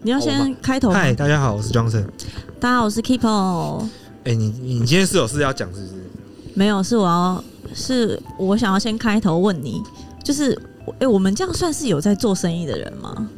[0.00, 0.90] 你要先开头。
[0.90, 2.04] 嗨，大家好，我是 Johnson。
[2.58, 3.84] 大家好，我是 Keepo。
[4.24, 5.92] 哎、欸，你你今天是有事要讲是不是？
[6.54, 7.44] 没有，是我要，
[7.74, 9.82] 是我想要先开头问你，
[10.24, 10.52] 就是，
[10.86, 13.28] 哎、欸，我们这样算是有在做生意的人吗？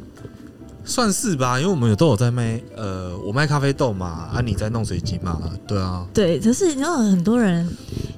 [0.83, 6.05] 算是吧，因为我们有都有在卖，呃，我卖咖啡豆嘛，啊，你在弄水晶嘛，对啊。
[6.13, 7.67] 对，可是你知道很多人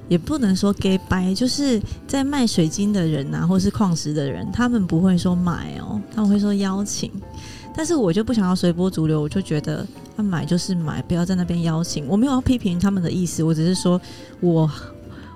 [0.08, 7.10] 也不能说假掰，就是在卖水晶的人啊，或是矿石的人，他们不会说买哦，他们会说邀请。
[7.78, 9.86] 但是我就不想要随波逐流，我就觉得
[10.16, 12.04] 他买就是买，不要在那边邀请。
[12.08, 14.00] 我没有要批评他们的意思，我只是说
[14.40, 14.68] 我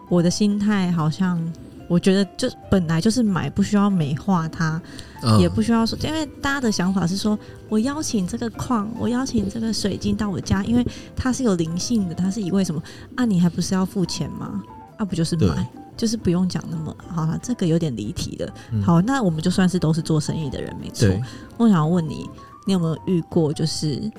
[0.09, 1.41] 我的心态好像，
[1.86, 4.83] 我觉得就本来就是买，不需要美化它，
[5.23, 7.38] 嗯、也不需要说，因为大家的想法是说
[7.69, 12.83] 我邀请这个矿，我邀请这个水晶到我家，因为它是有灵性的，它是以为什么
[13.14, 13.24] 啊？
[13.24, 14.61] 你还不是要付钱吗？
[14.97, 15.64] 啊，不就是买？
[15.96, 18.55] 就是不用讲那么好了，这个有点离题了。
[18.73, 21.09] 嗯、好，那我们就算是都是做生意的人，没错。
[21.56, 22.28] 我想要问你，
[22.66, 24.11] 你有没有遇过，就是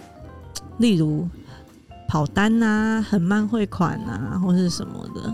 [0.77, 1.27] 例如
[2.07, 5.33] 跑单啊，很慢汇款啊，或是什么的？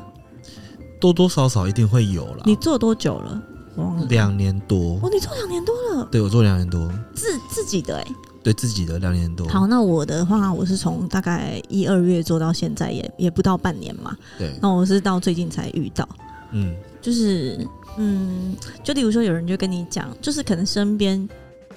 [0.99, 2.43] 多多少少一定会有了。
[2.45, 3.41] 你做多久了？
[3.75, 4.05] 我忘了。
[4.09, 4.99] 两年多。
[5.01, 6.07] 哦，你做两年多了？
[6.11, 6.91] 对，我做两年多。
[7.13, 8.15] 自自己的哎、欸。
[8.41, 9.47] 对自己的两年多。
[9.49, 14.15] 好，那我的话，我是从大概一二月做到现在也，也也不到半年嘛。
[14.37, 14.57] 对。
[14.61, 16.07] 那我是到最近才遇到。
[16.51, 17.57] 嗯，就是
[17.97, 21.27] 嗯，就例如说，有人就跟你讲，就是可能身边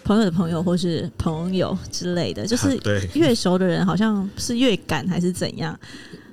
[0.04, 2.78] 朋友的朋友或是朋友之类的，就是
[3.14, 5.78] 越熟的人好像是越敢还是怎样？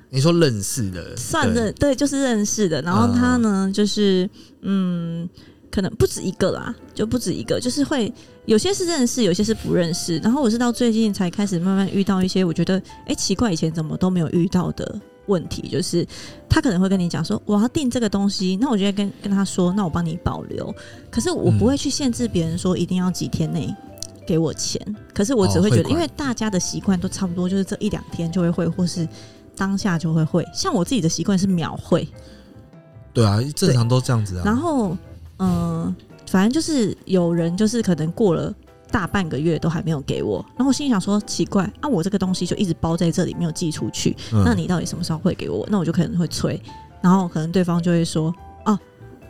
[0.10, 2.82] 你说认识的，算认对，对，就是认识的。
[2.82, 4.28] 然后他呢，嗯、就是
[4.62, 5.30] 嗯，
[5.70, 8.12] 可能不止一个啦，就不止一个，就是会
[8.46, 10.18] 有些是认识，有些是不认识。
[10.18, 15.00] 然后我是到最近才开始慢慢遇到一些，我觉得哎、欸、奇怪，以前怎么都没有遇到的。
[15.30, 16.06] 问题就是，
[16.50, 20.76] 他可能会跟你讲说，我要订这个东西，那我就会跟跟他说，那我帮你保留。
[21.10, 23.74] 可是我不会去限制别人说一定要几天内
[24.28, 24.82] 给我钱。
[25.14, 29.08] 可是我只会觉得，因为大家的习惯都差不多，就是这一两天就会汇，或是
[29.56, 30.46] 当下就会汇。
[30.54, 32.08] 像我自己的习惯是秒汇。
[33.14, 34.44] 对啊，正常都这样子啊。
[34.44, 34.98] 然后，
[35.38, 35.96] 嗯、呃，
[36.28, 38.54] 反正就是有人就是可能过了。
[38.92, 45.68] 大半个月都还没有给我，然后我心里想说奇怪啊，我这个东西就一直包在这里没有寄出去，嗯、那你到底什么时候会给我？
[45.70, 46.62] 那我就可能会催，
[47.02, 48.34] 然后可能对方就会说
[48.64, 48.80] 啊，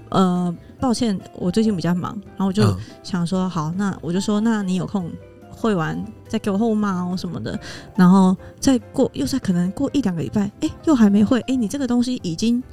[0.10, 2.64] 呃，抱歉，我最近比较忙，然后我就
[3.04, 5.12] 想说好，那我就说那你有空
[5.50, 7.60] 会完再给我后码哦什么的，
[7.96, 12.64] 然后再过又再可能过一两个礼拜，哎，又还没会，哎，你这个东西已经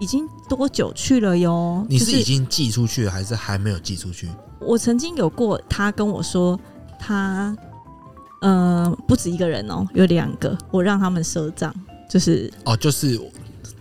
[0.00, 1.84] 已经多久去了哟？
[1.88, 4.28] 你是已经寄出去了还是还没有寄出去？
[4.60, 6.58] 我曾经有过，他跟我说，
[6.98, 7.56] 他，
[8.40, 11.74] 呃，不止一个人哦，有两个，我让他们赊账，
[12.08, 13.20] 就是哦，就是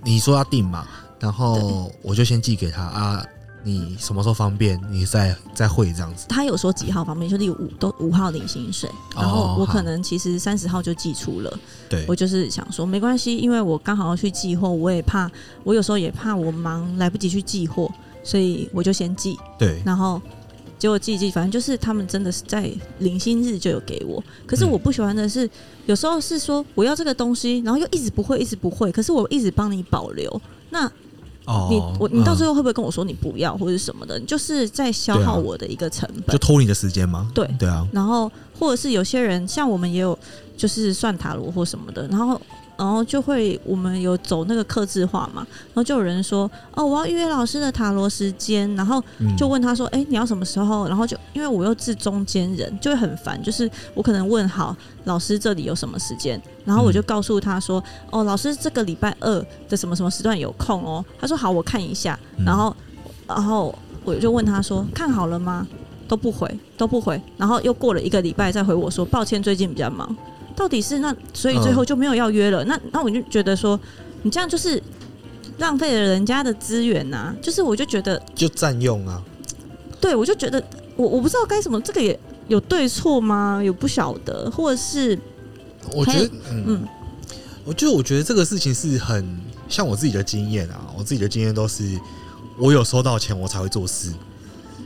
[0.04, 0.88] 你说要订嘛，
[1.20, 3.26] 然后我就先寄给他啊，
[3.64, 6.26] 你什么时候方便，你再再汇这样子。
[6.30, 11.60] 他有说几号方便，就例如五都五号领薪水，然后我可能其实三十号就寄出了，
[11.90, 15.30] 对，我就是想说没关系，因为我刚好要去寄货，我也怕，
[15.64, 17.92] 我有时候也怕我忙来不及去寄货，
[18.24, 20.22] 所以我就先寄，对，然后。
[20.80, 24.24] 结果寄寄，反正就是他们真的是在零星日就有给我。
[24.46, 25.50] 可是我不喜欢的是，
[25.88, 28.92] 有时候是说我要这个东西，然后又一直不会，一直不会。
[28.92, 30.88] 可是我一直帮你保留，那
[31.70, 34.20] 你我你到最后会不会跟我说你不要或者什么的？
[34.20, 37.30] 你就是在消耗我的一个成本，就偷你的时间吗？
[37.34, 37.88] 对对啊。
[37.92, 40.18] 然后或者是有些人，像我们也有
[40.56, 42.40] 就是算塔罗或什么的，然后。
[42.78, 49.04] 然后就会，我们有走那个刻字化嘛，然后就有人说，哦，我要预约老师的塔罗时间，然后
[49.36, 50.88] 就问他说，哎，你要什么时候？
[50.88, 62.76] 然后就因为我又是中间人，就会很烦，就是我可能问好老师这里有什么时间，然后我就告诉他说，哦，老师这个礼拜二的什么什么时段有空哦，他说好，我看一下，然后
[63.28, 63.74] 然后
[64.04, 65.66] 我就问他说，看好了吗？
[66.08, 70.16] 都不回，都不回，然后又过了一个礼拜再回我说，抱歉，最近比较忙。
[70.58, 72.64] 到底是那，所以最后就没有要约了。
[72.64, 73.80] 嗯、那那我就觉得说，
[74.24, 74.82] 你这样就是
[75.60, 77.36] 浪费了人家的资源呐、啊。
[77.40, 79.22] 就是我就觉得就占用啊。
[80.02, 80.62] 对，我就觉得
[80.96, 83.62] 我我不知道该什么，这个也有对错吗？
[83.64, 85.18] 有不晓得，或者是
[85.94, 86.88] 我觉得嗯，嗯
[87.64, 89.40] 我就我觉得这个事情是很
[89.70, 90.82] 像我自己的经验啊。
[90.98, 92.00] 我自己的经验都是
[92.58, 94.12] 我有收到钱我才会做事。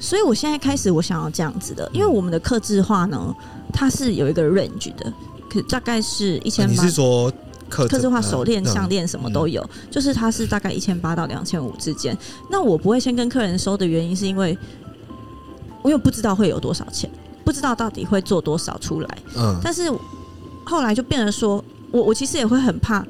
[0.02, 3.34] 所以我现在开始我想要这样子的，因为我们的克制化呢，
[3.72, 5.14] 它是有一个 range 的。
[5.52, 6.72] 可大概是一千八。
[6.72, 7.32] 你是说
[7.68, 12.18] 客制化手链、项链什么都有，就是它是大概一千八到两千五之间。
[12.50, 14.58] 那我不会先跟客人收的原因，是因为
[15.82, 17.10] 我又不知道会有多少钱，
[17.44, 19.18] 不知道到底会做多少出来。
[19.36, 19.60] 嗯。
[19.64, 19.92] 但是
[20.64, 23.06] 后来就变成说，我我其实也会很怕，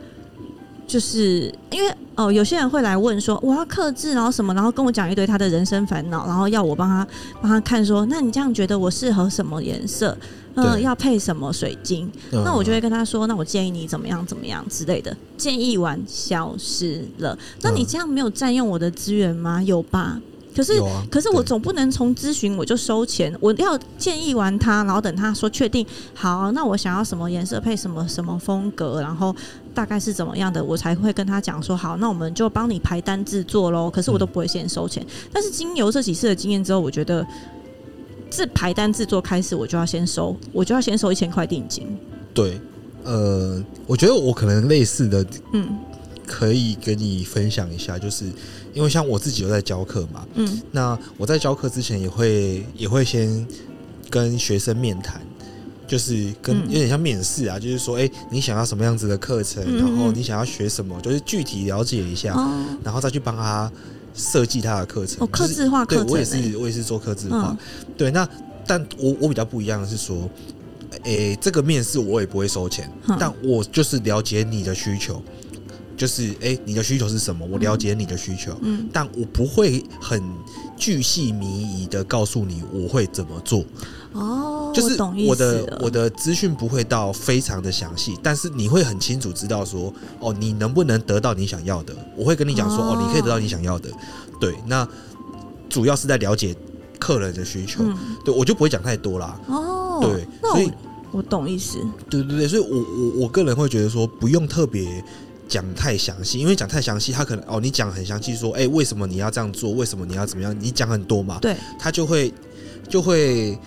[0.87, 7.07] 就是因为哦，有些人会来问说我要克制，然后什么，然后跟我讲一堆他的人生烦恼，然后要我帮他
[7.41, 10.15] 帮他看说，那你这样觉得我适合什么颜色？
[10.55, 12.09] 嗯、呃，要配什么水晶？
[12.31, 15.15] 嗯、那我就会跟他说，那我建议你怎么样怎么样之类的。
[15.37, 19.61] 建议完消失了，那你这样没有占用我的资源吗？
[19.63, 20.19] 有吧？
[20.53, 29.33] 可是，啊、可是我总不能从咨询我就收钱，我要建议完他，然后等他说确定好，那我想要什么颜色配什么什么风格，然后
[29.73, 33.89] 大概是怎么样的，我才会跟他讲说好，那我们就帮你排单制作喽。
[33.89, 37.25] 可是我都不会先收钱，嗯、但是经由这几次的经验之后，我觉得
[38.31, 41.85] 自排单制作开始，我就要先收，我就要先收一千块定金。
[42.33, 42.59] 对，
[43.03, 45.23] 呃，我觉得我可能类似的，
[45.53, 45.77] 嗯，
[46.25, 48.25] 可以跟你分享一下，就是。
[48.73, 53.45] 因为像我自己有在教课嘛，嗯，那我在教课之前也会也会先
[54.09, 55.21] 跟学生面谈，
[55.85, 62.33] 就是跟有点像面试啊，就是说，哎，你想要什么样子的课程，然后你想要学什么，就是具体了解一下，
[62.81, 63.69] 然后再去帮他
[64.13, 65.23] 设计他的课程。
[65.23, 67.55] 哦，刻字化课程，对我也是，我也是做刻字化。
[67.97, 68.27] 对，那
[68.67, 70.29] 但我我比较不一样的是说，
[71.03, 75.21] 诶，这个面试我也不会收钱，但我就是了解你的需求。
[75.97, 77.45] 就是诶、欸，你的需求是什么？
[77.45, 80.19] 我了解你的需求，嗯，但我不会很
[80.75, 83.63] 巨细靡遗的告诉你我会怎么做。
[84.13, 84.97] 哦，就是
[85.27, 91.93] 我的我的资讯不会到非常的详细，但是你会很清楚知道说，哦，你能不能得到你想要的？
[92.15, 93.89] 我会跟你讲说，哦，你可以得到你想要的。
[94.39, 94.87] 对，那
[95.69, 96.55] 主要是在了解
[96.99, 99.39] 客人的需求，嗯、对我就不会讲太多啦。
[99.47, 100.71] 哦，对，所以
[101.11, 101.77] 我，懂意思。
[102.09, 105.03] 对对对，所以我我我个人会觉得说，不用特别。
[105.51, 109.71] 讲太详细，因为讲太详细，他可能哦，你讲很详细，说，哎、欸，为什么你要这样做？
[109.71, 110.55] 为什么你要怎么样？
[110.57, 112.33] 你讲很多嘛，对，他就会
[112.87, 113.59] 就会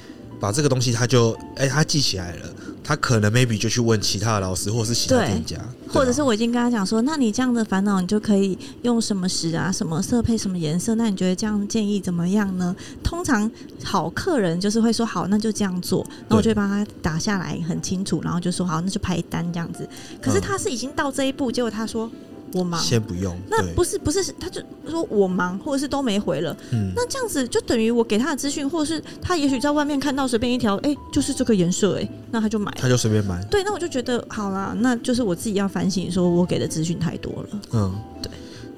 [0.44, 2.46] 把这个东西，他就哎、欸，他记起来了。
[2.87, 5.56] 他可能 maybe 就去问其他的老师，或者是其他店家，
[5.88, 10.94] 或者是我已经跟他讲说，那你这样的烦恼，你就可以用什么石啊，什么色配什么颜色？
[10.96, 12.76] 那你觉得这样建议怎么样呢？
[13.02, 13.50] 通常
[13.82, 19.88] 好客人就是会说好，那就这样做，那我就会帮他打下来很清楚，然后就说好，那就排单这样子。
[20.20, 22.11] 可是他是已经到这一步，结果他说。
[22.55, 23.37] 我忙，先不用。
[23.51, 26.56] 那不是不是，他就说我忙，或者是都没回了。
[26.71, 33.43] 嗯，那这样子就等于我给他的资讯，或者是他也许在外面看到随便一条，哎、欸，就是这个颜色，哎，那他就买，他就随便买。
[33.47, 37.49] 对，那我就觉得好啦，那就是我自己要反省，说我给的资讯太多了。
[37.73, 38.31] 嗯，对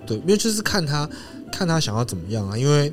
[0.07, 1.09] 对，因为就是看他
[1.53, 2.57] 看他想要怎么样啊。
[2.57, 2.91] 因为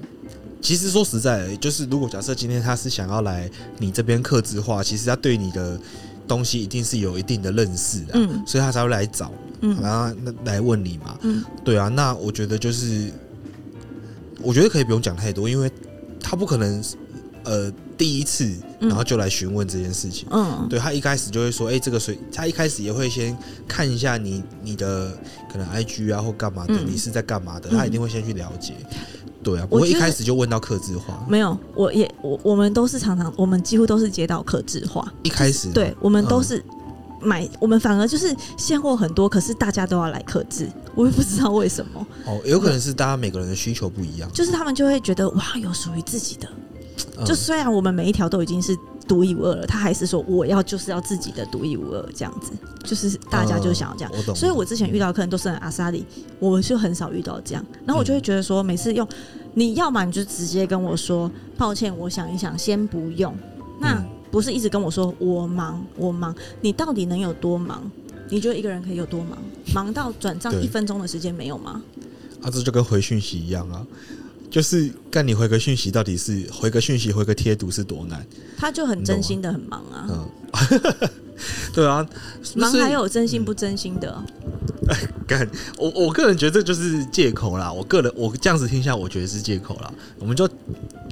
[0.61, 5.79] 其实说实在，就是如果假设今天他是想要来你这边刻字化，其实他对你的
[6.27, 9.31] 东西一定是有一定的认识的，嗯，所以他才会来找。
[9.65, 13.09] 嗯，然后那来问你嘛，嗯，对啊，那我觉得就是，
[14.41, 15.71] 我觉得可以不用讲太多，因为
[16.19, 16.83] 他不可能，
[17.45, 25.17] 呃，第一次然后就来询问这件事情，嗯，对他一开始就会说，哎，这个水，他一开始也会先看一下你你的
[25.49, 28.73] 可能 IG 啊或干嘛的，你是在干嘛的，他一定会先去了解，
[29.41, 36.61] 对啊，不会一开始就问到客制化，没有，我也我我们都是常常，我们几乎都是接到客制化，一开始，对我们都是。
[37.23, 42.05] 买我们反而就是现货很多，可是大家都要来克制，我也不知道为什么。
[42.27, 46.47] 哦，有可能是大家每个人的需求不一样，就是他们就会觉得哇，有属于自己的。
[47.17, 48.77] 嗯、就虽然我们每一条都已经是
[49.07, 52.51] 独一无二了，他还是说我要就是要自己的独一无二这样子，
[52.83, 54.35] 就是大家就想要这样。
[54.35, 56.05] 所以我之前遇到的客人都是很阿萨里，
[56.39, 57.65] 我就很少遇到这样。
[57.85, 59.07] 然后我就会觉得说，每次用
[59.53, 63.35] 你要么你就直接跟我说抱歉，我想一想，先不用。
[63.79, 63.95] 那。
[63.95, 67.83] 嗯不是一直跟我说我忙我忙，你到底能有多忙？
[68.31, 69.37] 你觉得一个人可以有多忙？
[69.75, 71.79] 忙到转账一分钟的时间没有吗？
[72.41, 73.85] 啊，这就跟回讯息一样啊，
[74.53, 78.23] 就是干你回个讯息，到底是回个讯息回个贴图是多难？
[78.55, 80.29] 他就很真心的很忙啊，嗯，
[81.73, 82.07] 对啊，
[82.55, 84.23] 忙还有真心不真心的。
[84.89, 87.73] 哎、嗯，干我我个人觉得这就是借口啦。
[87.73, 89.91] 我个人我这样子听下，我觉得是借口啦。
[90.19, 90.47] 我们就。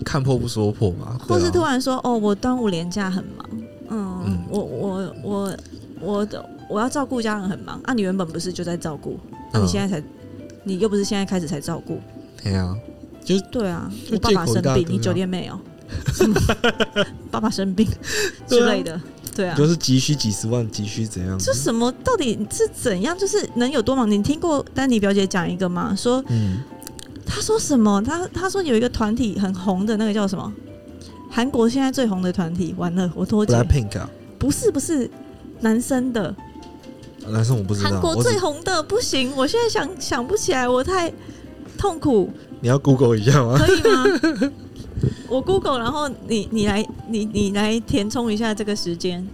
[0.04, 3.48] 看破不说破嘛，或是突然说哦，我端午连假很忙，
[3.90, 5.58] 嗯，嗯我我我
[6.00, 9.20] 我的我要照顾家人很忙啊，你原本不是就在照顾，
[9.54, 10.08] 那、啊、你现在才，
[10.64, 12.02] 你又不是现在开始才照顾，
[12.42, 12.76] 对啊，
[13.24, 15.60] 就对啊，我爸爸生病，你酒店没有？
[17.30, 17.88] 爸爸生病
[18.48, 19.00] 之类的，
[19.36, 21.38] 对啊，就是急需几十万，急需怎样？
[21.38, 21.92] 这什么？
[22.04, 23.18] 到底是怎样？
[23.18, 24.10] 就是能有多忙？
[24.10, 25.94] 你听过丹尼表姐讲一个吗？
[25.98, 26.60] 说嗯。
[27.26, 28.02] 他说什么？
[28.02, 30.52] 他他说有一个团体很红的那个叫什么？
[31.30, 33.54] 韩国现在最红的团体，完了我脱节。
[33.54, 34.10] Blackpink 啊？
[34.38, 35.10] 不是不是，
[35.62, 36.36] 男生的。
[37.28, 37.90] 男生我不知道。
[37.90, 41.12] 韩国最红的不行，我现在想想不起来，我太
[41.78, 42.30] 痛苦。
[42.62, 43.58] 你要 Google 一下吗？
[43.58, 44.52] 可以吗？
[45.28, 49.28] 我 Google，然后你你来你你来填充一下这个时间。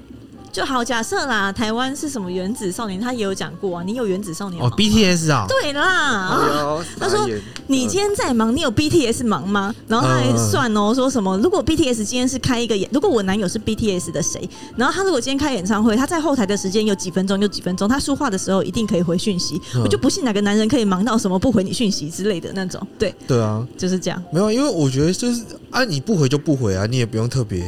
[0.58, 3.84] 就好假设啦，台湾是什么原子少年，他也有讲过啊。
[3.84, 6.30] 你有原子少年哦，BTS 啊，对啦。
[6.32, 7.30] 哦、 他说
[7.68, 9.72] 你今天在忙，你有 BTS 忙吗？
[9.88, 19.62] 然后他还算哦，说什么如果 BTS 今天是开一个演，如果我男友是 BTS 的谁，然后他如果今天开演唱会，他在后台的时间有几分钟，就几分钟，他说话的时候一定可以回讯息。
[19.84, 22.82] 我就不信哪个男人可以忙到什么不回你讯息之类的那种。
[22.98, 24.20] 对对啊，就是这样。
[24.32, 27.64] 没有，因为我觉得就是啊，你不回就不回啊，你也不用特别。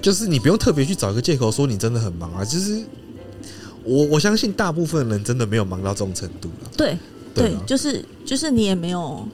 [0.00, 2.80] 就是你不用特别去找一个借口说你真的很忙啊，就是
[3.84, 6.70] 我我相信大部分人真的没有忙到这种程度了。
[6.76, 6.96] 对
[7.34, 9.26] 对，就是就是你也没有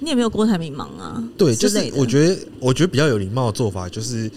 [0.00, 1.22] 你也没有郭台铭忙啊。
[1.36, 4.30] 对，就是我觉得我觉得比较有礼貌的做法就是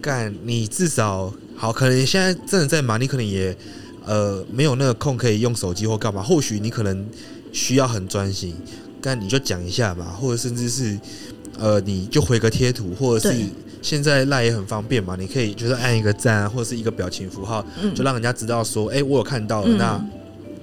[0.00, 3.56] 干你至少好，可能现在真的在忙，你可能也
[4.04, 7.06] 呃没有那个空可以用手机或干嘛，或许你可能
[7.52, 8.54] 需要很专心，
[9.00, 10.98] 但你就讲一下吧，或者甚至是
[11.58, 13.44] 呃你就回个贴图，或者是。
[13.82, 19.68] 现在赖也很方便嘛，你可以就是按一个赞啊，或者是一个表情符号，嗯、就让人家知道说，哎、欸，我有看到了。
[19.68, 20.04] 嗯、那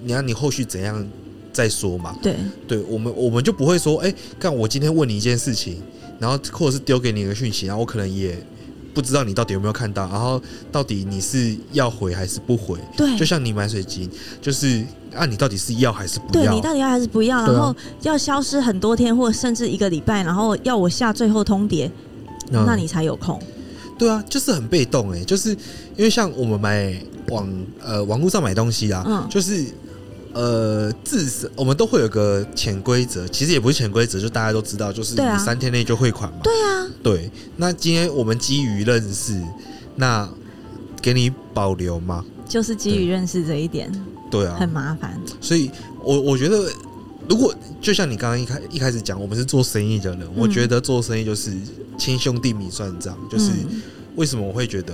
[0.03, 1.05] 你看你后续怎样
[1.51, 2.15] 再说嘛？
[2.21, 2.35] 对，
[2.67, 5.81] 对我们我们就不会说，哎、欸，看我今天问你一件事情，
[6.19, 8.37] 然后或者是丢给你一个讯息，然后我可能也
[8.93, 10.41] 不知道你到底有没有看到，然后
[10.71, 12.77] 到底你是要回还是不回？
[12.95, 14.09] 对，就像你买水晶，
[14.41, 16.45] 就是啊，你到底是要还是不要？
[16.45, 17.45] 对，你到底要还是不要？
[17.45, 21.89] 然后要消失很多天，或者甚至一个礼拜，然后要我下最后通牒。
[22.51, 25.49] 那你才有空，嗯，对啊，就是很被动哎，就是
[25.95, 26.95] 因为像我们买
[27.29, 27.49] 网
[27.81, 29.65] 呃网络上买东西啊，嗯，就是
[30.33, 37.31] 呃至少我们都会有个潜规则，其实也不是潜规则，就大家都知道，就是你三天内就汇款嘛，对啊，对。
[37.57, 39.41] 那今天我们基于认识，
[39.95, 40.29] 那
[41.01, 42.23] 给你保留吗？
[42.47, 43.91] 就是基于认识这一点，
[44.29, 45.19] 对啊，很麻烦。
[45.41, 45.71] 所以
[46.03, 46.69] 我我觉得。
[47.27, 51.51] 如果就像你刚刚一开一开始讲，我们是做生意的人，嗯、我觉得做生意就是
[51.97, 53.17] 亲兄弟明算账。
[53.29, 53.51] 就是
[54.15, 54.93] 为什么我会觉得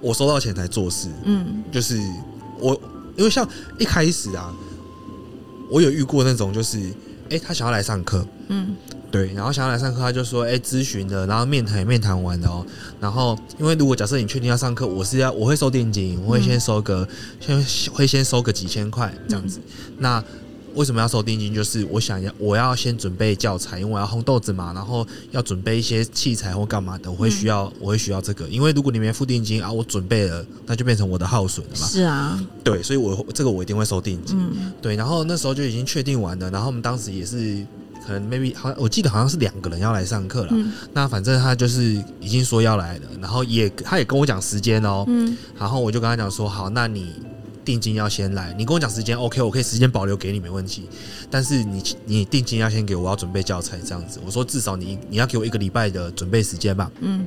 [0.00, 1.08] 我收到钱才做事？
[1.24, 2.00] 嗯，就是
[2.58, 2.80] 我
[3.16, 4.54] 因为像一开始啊，
[5.70, 8.76] 我有遇过那种，就是哎、欸，他想要来上课，嗯，
[9.10, 12.66] 对，然后想要来上课，他就说哎，咨询的，然后面谈面谈完了哦，
[13.00, 17.06] 然后因为如果假设你确定要上课，我是要我会收定金，我会先收个
[17.40, 20.24] 先会先收个几千块这样子，嗯、那。
[20.74, 21.54] 为什么要收定金？
[21.54, 28.46] 就是我想要，我要先准备教材，因为我要烘豆子嘛，然后要准备一些器材或干嘛的，我会需要，我会需要这个。
[28.48, 31.86] 因为如果你没付定金啊，我准备了，那就变成我的耗损了嘛。
[31.86, 34.38] 是啊，对，所以我这个我一定会收定金。
[34.38, 34.94] 嗯，对。
[34.94, 37.64] 然后那时候就已经确定完了，然后我们当时也是
[38.06, 40.48] 可能 maybe 好像我记得好像是两个人要来上课了。
[40.52, 45.04] 嗯，那反正他就是已经说要来了，然后也他也跟我讲时间哦。
[45.08, 47.12] 嗯，然后我就跟他讲说好，那你。
[47.68, 50.88] 定金要先来，你跟我讲时间，OK，我可以时间保留给你，没问题。
[51.30, 54.18] 但是你你定金要先给我，我要准备教材这样子。
[54.24, 56.90] 我说至少你你要给我一个礼拜的准备时间吧。
[57.00, 57.26] 嗯，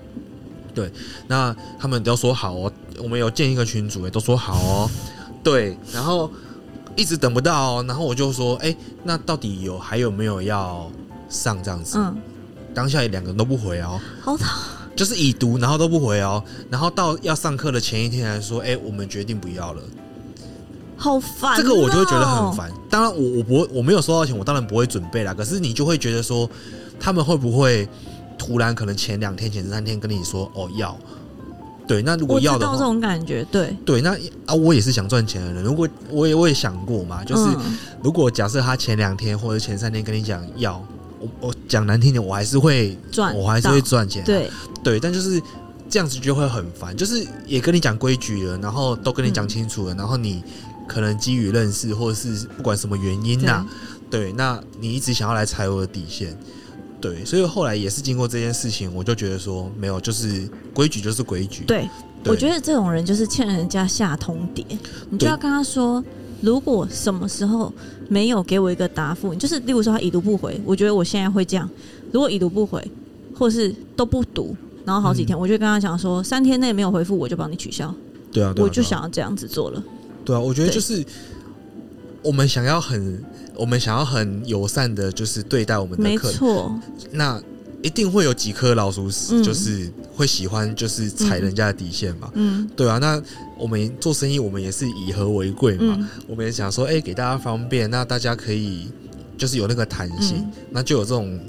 [0.73, 0.91] 对。
[1.27, 4.89] 那他们都说好哦，我们有建一个群组，也都说好哦。
[5.43, 6.31] 对，然后
[6.95, 10.91] 一直等不到哦，然后我就说，哎，那到底有还有没有要
[11.29, 11.99] 上这样子？
[11.99, 12.17] 嗯，
[12.73, 14.47] 当下两个人都不回哦，好讨，
[14.95, 19.83] 就是已读，然后都不回哦，然后到要上课的前一天来说，哎，我们决定不要了。
[21.01, 22.71] 好烦，这个我就会觉得很烦。
[22.87, 25.33] 当然，我我不会，我没有收到钱，我当然不会准备啦。
[25.33, 26.47] 可是你就会觉得说，
[26.99, 27.89] 他们会不会
[28.37, 30.95] 突然可能前两天、前三天跟你说哦要？
[31.87, 34.15] 对，那如果要的话，这种感觉，对对，那
[34.45, 35.63] 啊，我也是想赚钱的人。
[35.63, 37.49] 如果我也我也想过嘛，就是
[38.03, 40.85] 如果假设他前两天或者前三天跟你讲要，
[41.19, 44.23] 我我讲难听点，我还是会赚，我还是会赚钱。
[44.23, 44.51] 对
[44.83, 45.41] 对，但就是
[45.89, 46.95] 这样子就会很烦。
[46.95, 50.43] 就是也跟你讲规矩了，然后都跟你讲清楚了，然后你。
[50.91, 53.67] 可能基于认识，或者是不管什么原因呐、啊，
[54.09, 56.37] 对，那你一直想要来踩我的底线，
[56.99, 61.63] 对，所以后来也是经过这件事情，我就觉得说，没有，就是规矩就是规矩。
[61.63, 61.89] 对，
[62.21, 64.65] 对我觉得这种人就是欠人家下通牒，
[65.09, 66.03] 你就要跟他说，
[66.41, 67.71] 如果什么时候
[68.09, 71.69] 没有给我一个答复，就是例如说他已读不回，我觉得我现在会这样，
[72.11, 72.85] 如果已读不回，
[73.33, 77.95] 或是都不读，然后好几天，嗯、我就跟他讲说，三天内没有回复，我就帮你取消。
[78.29, 79.81] 对啊，对啊，我就想要这样子做了。
[80.23, 81.03] 对啊，我觉得就是
[82.21, 83.23] 我们想要很，
[83.55, 86.33] 我们想要很友善的，就是对待我们的客人。
[86.33, 86.79] 没错，
[87.11, 87.41] 那
[87.81, 92.29] 一定会有几颗老鼠屎，就是会喜欢，就是踩人家的底线嘛。
[92.35, 92.99] 嗯，对啊。
[92.99, 93.19] 那
[93.57, 96.07] 我们做生意，我们也是以和为贵嘛。
[96.27, 98.89] 我们也想说，哎，给大家方便，那大家可以
[99.35, 101.39] 就是有那个弹性，那就有这种，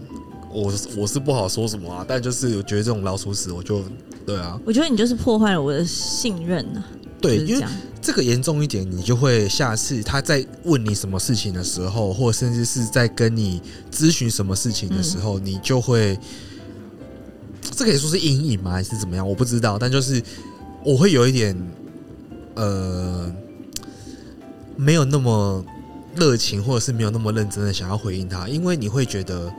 [0.50, 3.84] 我我是不好说什么啊，但就是我觉得这种老鼠屎，我就
[4.24, 4.58] 对啊。
[4.64, 6.82] 我觉得你就是破坏了我的信任啊。
[7.22, 7.64] 对，因为
[8.02, 16.18] 这个严重一点，你就会下次他在问你什么事情的时候，或甚至是在跟你咨询什么事情的时候，嗯、你就会，
[17.62, 18.72] 这可以说是阴影吗？
[18.72, 19.26] 还是怎么样？
[19.26, 20.22] 我不知道，但就是
[20.84, 21.56] 我会有一点
[22.56, 23.32] 呃，
[24.76, 25.64] 没有那么
[26.16, 29.50] 热情，或者是没有那么认真的想要回应他，因为你会觉得。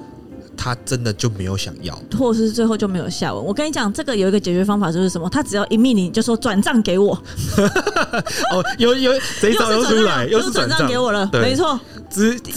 [0.63, 3.43] 他真的就没有想要，或者是最后就没有下文。
[3.43, 5.29] 我跟你讲，这个有一个解决方法，就是什么？
[5.29, 7.11] 他只要一命令，就说转账给我。
[8.49, 11.29] 哦，有有，这一招又出来，又是转账给我了。
[11.33, 11.77] 没错，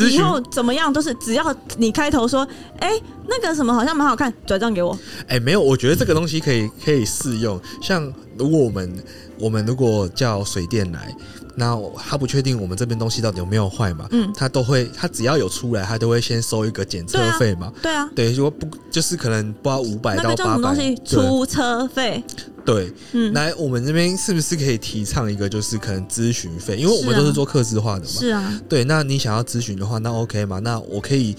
[0.09, 2.47] 以后怎么样都是，只要你开头说，
[2.79, 4.97] 哎、欸，那个什么好像蛮好看，转账给我。
[5.23, 7.61] 哎、欸，没有，我觉得这个东西可以可以适用。
[7.83, 9.05] 像如果我们
[9.41, 11.13] 我们如果叫水电来。
[11.59, 14.07] 那他不确定我们这边东西到底有没有坏嘛？
[14.11, 17.73] 嗯，他都会，他只要有出来，他都会先收一个检测费嘛。
[17.83, 20.95] 对啊，对，如果不就是可能不知道五百到八百。
[21.05, 22.23] 出车费。
[22.65, 26.77] 对，嗯，来我们这边是不是可以提倡一个，就是可能咨询费？
[26.77, 28.07] 因为我们都是做客制化的嘛。
[28.07, 28.61] 是啊。
[28.69, 30.59] 对，那你想要咨询的话，那 OK 嘛？
[30.59, 31.35] 那我可以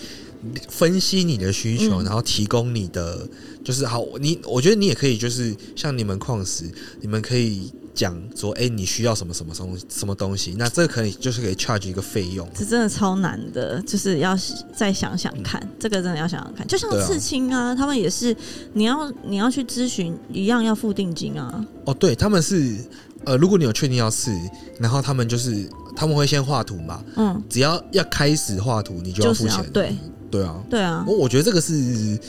[0.68, 3.28] 分析你的需求，然后提供你的，
[3.64, 6.64] 就是好，你我觉得你也可以，就是像你们矿石，
[7.02, 7.72] 你们可以。
[7.98, 10.54] 讲说，哎、欸，你需要什么什么东什么东西？
[10.56, 12.48] 那这个可以就是可以 charge 一个费用。
[12.54, 14.38] 这真的超难的，就是要
[14.76, 16.68] 再想想看，嗯、这个真的要想想看。
[16.68, 18.38] 就像刺青啊，啊他们也是，
[18.74, 21.66] 你要你要去咨询一样要付定金啊。
[21.86, 22.78] 哦，对，他们是
[23.26, 24.32] 呃，如果你有确定要刺，
[24.80, 29.58] 然后他们就是他们会先画图嘛，嗯，只要要开始画图，你就要付钱。
[29.58, 29.96] 就是、对
[30.30, 31.04] 对啊，对啊。
[31.08, 32.20] 我我觉得这个是。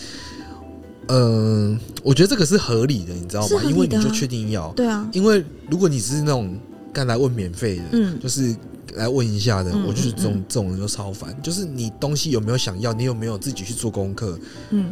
[1.09, 3.61] 嗯、呃，我觉得这个是合理的，你知道吗？
[3.61, 5.09] 啊、因为你就确定要对啊。
[5.12, 6.57] 因为如果你只是那种
[6.93, 8.55] 刚来问免费的，嗯，就是
[8.95, 11.37] 来问一下的，嗯、我就是这种、嗯、这种人就超烦。
[11.43, 14.38] 就是你东西有没有想要，你有没有自己去做功课？
[14.71, 14.91] 嗯，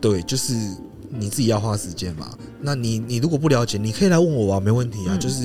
[0.00, 0.54] 对，就是
[1.08, 2.36] 你自己要花时间嘛。
[2.60, 5.14] 那你你如果不了解，你可以来问我啊，没问题啊。
[5.14, 5.42] 嗯、就是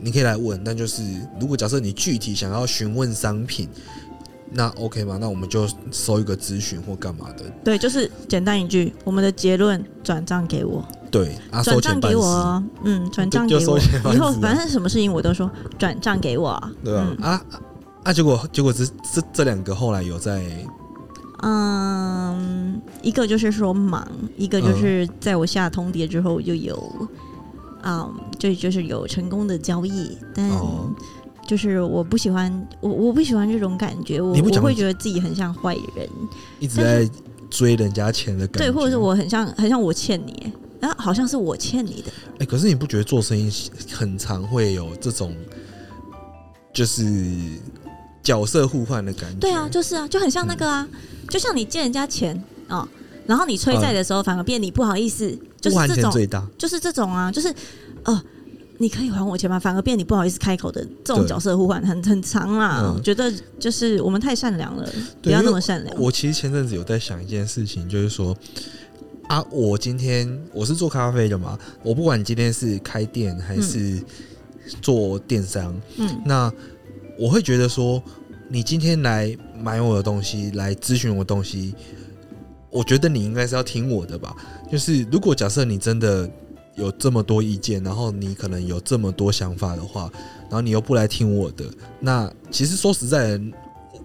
[0.00, 1.02] 你可以来问，但就是
[1.40, 3.68] 如果假设你具体想要询问商品。
[4.52, 5.16] 那 OK 吗？
[5.20, 7.44] 那我们就收一个咨询或干嘛的。
[7.64, 10.84] 对，就是简单一句，我们的结论转账给我。
[11.10, 12.62] 对，啊，转账给我。
[12.82, 13.78] 嗯，转账给我。
[14.12, 16.60] 以后反正什么事情我都说转账给我。
[16.84, 17.42] 对啊，嗯、啊
[18.04, 18.12] 啊！
[18.12, 20.42] 结果结果这这这两个后来有在，
[21.42, 27.08] 嗯，一个就是说忙，一个就是在我下通牒之后就有，
[27.82, 30.50] 嗯，就就是有成功的交易，但。
[30.50, 30.90] 哦
[31.50, 36.08] 就是我不喜欢我我不喜欢这种感觉，我我会觉得自己很像坏人，
[36.60, 37.10] 一直在
[37.50, 42.12] 追人家钱的感觉，对，或者是我很像很像我欠你，然后好像是我欠你的。
[42.34, 43.52] 哎、欸，可是你不觉得做生意
[43.90, 45.34] 很常会有这种
[46.72, 47.04] 就是
[48.22, 49.40] 角色互换的感觉？
[49.40, 52.88] 对啊，就是啊，就很像那个啊，嗯、就像你借人家钱啊、哦，
[53.26, 57.52] 然后你催债的时候反而变你不好意思，就是这种最大，就是这种啊，就是
[58.04, 58.22] 呃。
[58.80, 59.58] 你可以还我钱吗？
[59.58, 62.94] 反而变你不好意思开口的这种角色互换很很长啊！
[62.94, 64.88] 我、嗯、觉得就是我们太善良了，
[65.20, 66.00] 不要那么善良。
[66.00, 68.34] 我其实前阵子有在想一件事情，就是说
[69.28, 74.02] 啊，我今天我是做咖啡的嘛，我不管你今天是开店还是
[74.80, 76.50] 做电商，嗯，那
[77.18, 78.02] 我会觉得说，
[78.48, 81.74] 你今天来买我的东西，来咨询我的东西，
[82.70, 84.34] 我觉得你应该是要听我的吧。
[84.72, 86.30] 就是如果假设你真的。
[86.80, 90.10] 有这么多意见，然后你可能有这么多想法的话，
[90.44, 91.64] 然后你又不来听我的，
[92.00, 93.40] 那其实说实在的，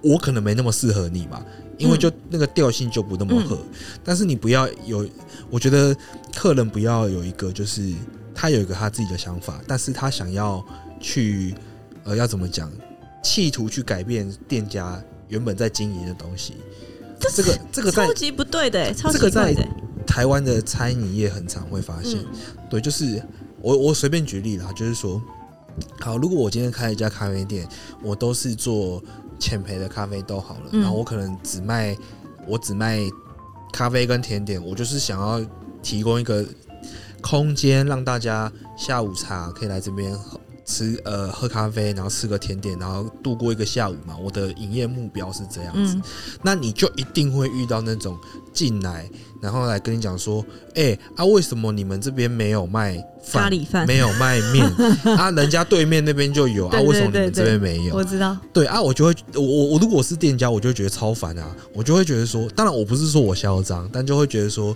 [0.04, 1.44] 我可能没那么适合你嘛，
[1.78, 3.56] 因为就那个调性就不那么合。
[3.56, 5.08] 嗯、但是你不要有，
[5.50, 5.96] 我觉得
[6.36, 7.94] 客人不要有一个，就是
[8.34, 10.64] 他有一个他自己的想法，但是他想要
[11.00, 11.56] 去，
[12.04, 12.72] 呃，要怎么讲，
[13.24, 16.56] 企图去改变店家原本在经营的东西。
[17.18, 19.66] 这个这个超级不对的，超级不对的。
[20.06, 23.22] 台湾的餐饮业很常会发现，嗯、对，就是
[23.62, 25.22] 我我随便举例啦，就是说，
[26.00, 27.68] 好，如果我今天开一家咖啡店，
[28.02, 29.04] 我都是做
[29.40, 31.98] 浅焙的咖啡豆好了，嗯、然后我可能只卖
[32.48, 33.00] 我只卖
[33.74, 35.44] 咖啡跟甜点，我就是想要
[35.82, 36.46] 提供一个
[37.22, 40.16] 空间，让大家下午茶可以来这边
[40.66, 44.18] 吃呃喝咖啡，然后吃个甜点，然后度过一个下午嘛。
[44.18, 46.04] 我的营业目标是这样子，嗯、
[46.42, 48.18] 那你就一定会遇到那种
[48.52, 49.10] 进来。
[49.42, 52.98] 然后来跟你讲说，哎、欸、啊，为什么你们这边没有卖
[53.32, 54.66] 咖喱饭，没有卖面
[55.18, 55.30] 啊？
[55.32, 57.94] 人家对面那边就有啊，为什么你们这边没有？
[57.96, 64.76] 我知道，对啊，我就会，我我如果是店家，我就会觉得超烦啊，我就会觉得说，当然我不是说我嚣张，但就会觉得说。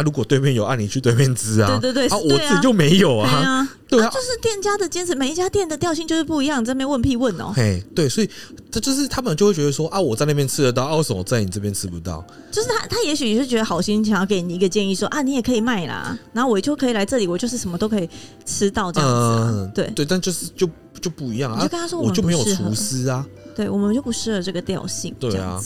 [0.00, 1.78] 啊，如果对面有，按、啊、你去对面吃啊。
[1.80, 3.28] 对对对，啊，我自己就没有啊。
[3.28, 7.52] 对啊，对啊，就是店家的坚持，每一家店的调性就是不一样，在那边问屁问哦。
[7.54, 8.30] 嘿，对，所以
[8.70, 12.24] 这就是他们就会觉得说啊，我在那边吃得到，啊，为什么我在你这边吃不到？
[12.50, 18.08] 就是他，他也许也是觉得好心，想要给你一个建议说，说啊，你也可以卖啦，然后我就可以来这里，我就是什么都可以
[18.46, 19.50] 吃到这样子，啊。
[19.52, 20.68] 嗯，对对，但就是就
[21.00, 21.56] 就不一样啊。
[21.58, 23.26] 你就跟他说我，我就没有厨师啊。
[23.54, 25.14] 对，我们就不适合这个调性。
[25.18, 25.60] 对啊，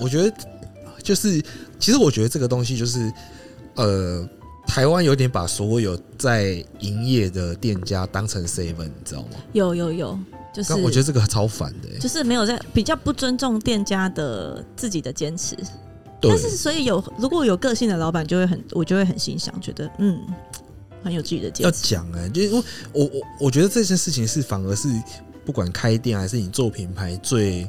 [0.00, 0.32] 我觉得
[1.02, 1.40] 就是，
[1.78, 3.12] 其实我觉得这个东西就是
[3.76, 4.28] 呃。
[4.68, 9.28] 台湾有点把所有在营业的店家当成 seven，你知道吗？
[9.52, 10.18] 有有有，
[10.52, 15.54] 就是我觉得这个超烦的、欸，就是没有在比较不尊重店家的自己的坚持。
[16.20, 20.20] 对但是所以有如果有个性的老板就会很，我就会很欣赏，觉得嗯
[21.04, 21.62] 很有自己的坚持。
[21.62, 24.88] 要讲哎、欸，就是我我我我觉得这件事情是反而是
[25.44, 27.66] 不管开店还是你做品牌最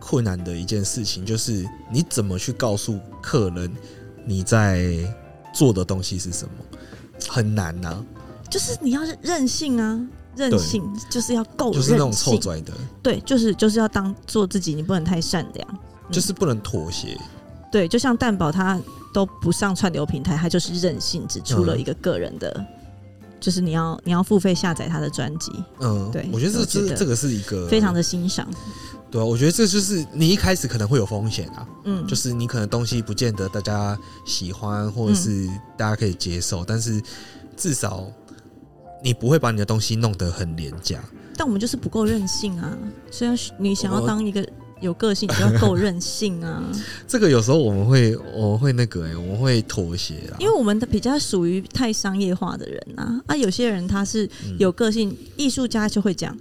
[0.00, 3.70] 困难的一件事情，就是你怎么去告诉客人
[4.24, 4.96] 你在。
[5.52, 6.78] 做的东西是什么？
[7.28, 8.04] 很难呐、啊，
[8.50, 10.00] 就是你要任性啊，
[10.34, 17.16] 任性就是要够，就是那种臭拽的，对，就是就是要当做自己，你不能太善良，嗯、就是不能妥协。
[17.70, 18.80] 对，就像蛋宝他
[19.14, 22.66] 都不上串流平台，他就是任性，只出了一个个人的，嗯、
[23.40, 25.52] 就是你要你要付费下载他的专辑。
[25.80, 28.46] 嗯，对，我觉得这这这个是一个非常的欣赏。
[29.12, 35.46] 对啊，我觉得这就是你一开始可能会有风险啊，嗯，就是你可能东西不见得大家喜欢，或者是
[35.76, 36.98] 大家可以接受，嗯、但是
[37.54, 38.10] 至少
[39.04, 40.98] 你不会把你的东西弄得很廉价。
[41.36, 42.74] 但我们就是不够任性啊，
[43.10, 44.46] 虽然你想要当一个
[44.80, 46.62] 有个性，你就要够任性啊。
[47.06, 54.26] 这个有时候我们会我们会那个哎、欸，我们会妥协啊，因为我们的比较属于太商业化的人啊，啊，有些人他是
[54.58, 56.34] 有个性，艺术、嗯、家就会讲。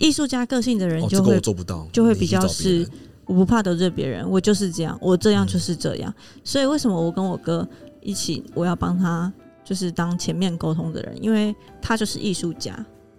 [0.00, 2.88] 艺术家个性的人就会、哦、做不到，就会比较是
[3.26, 6.10] 我不怕得罪别人，我就是这样，我这样就是这样。
[6.16, 7.68] 嗯、所以为什么我跟我哥
[8.00, 9.30] 一起，我要帮他
[9.62, 12.74] 就是当前面沟通的人，因为他就是艺术家，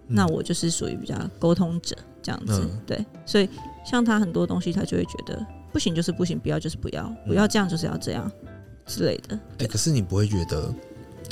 [0.08, 2.60] 嗯、那我就是属于比较沟通者这样子。
[2.64, 3.48] 嗯、对，所以
[3.86, 8.28] 像他很多东西，他就会觉得不行就是不行，不要就是不要，不要这样就是要这样
[8.86, 9.36] 之类的。
[9.36, 10.74] 哎、欸，可是你不会觉得，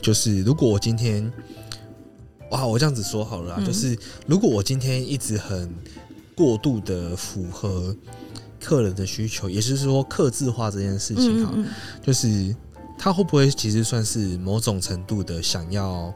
[0.01, 1.31] 就是如果我今天。
[2.51, 5.73] 哇，我这样子说好了，嗯、就是如果我今天一直很
[6.35, 7.95] 过度的符合
[8.59, 12.55] 客人的需求，也就是说客制化这件事情哈，嗯嗯嗯，就是
[12.99, 16.13] 他会不会其实算是某种程度的想要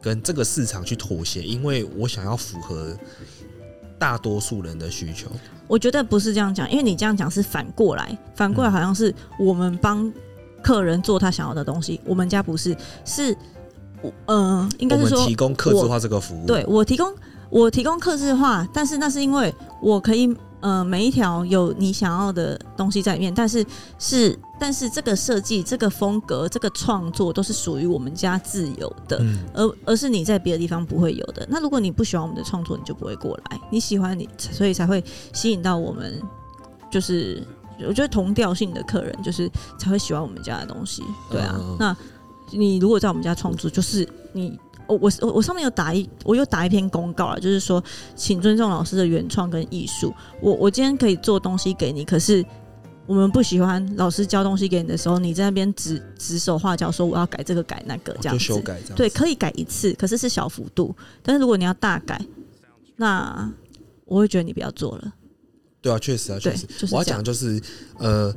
[0.00, 1.42] 跟这个市场去妥协？
[1.42, 2.96] 因为我想要符合
[3.98, 5.30] 大多数人的需求。
[5.68, 10.10] 我觉得不是这样讲，因为你这样讲是反过来，反过来好像是我们帮
[10.62, 13.36] 客人做他想要的东西，我们家不是是。
[14.02, 16.46] 嗯、呃，应该是说提供客制化这个服务。
[16.46, 17.12] 对，我提供
[17.48, 23.64] 我提供客制化，但是那是因为我可以呃每一条有你想要的东西在里面，但是
[23.98, 31.46] 是但是这个设计、这个风格、这个创作都是属于我们家自有的，嗯、而而是你在别的地方不会有的。
[31.48, 33.60] 那如果你不喜欢我们的创作，你就不会过来。
[33.70, 36.20] 你喜欢你，所以才会吸引到我们，
[36.90, 37.42] 就是
[37.86, 41.02] 我觉得同调性的客人，就是才会喜欢我们家的东西。
[41.30, 41.96] 对啊，嗯、那。
[42.52, 47.82] 你如果在我们家创作，就是你，我我我上面有打一，我有打一篇公告了，就是说，
[48.14, 50.14] 请尊重老师的原创跟艺术。
[50.40, 52.44] 我我今天可以做东西给你，可是
[53.06, 58.94] 我们不喜欢老师教东西给你的时候，你在那边指指手画脚说我要改这个改那个这样子，修改这样子。
[58.94, 60.94] 对，可以改一次，可是是小幅度。
[61.22, 62.20] 但是如果你要大改，
[62.96, 63.52] 那
[64.04, 65.12] 我会觉得你不要做了。
[65.82, 66.66] 对啊，确实啊，确实。
[66.78, 67.60] 就是我要讲就是
[67.98, 68.32] 呃。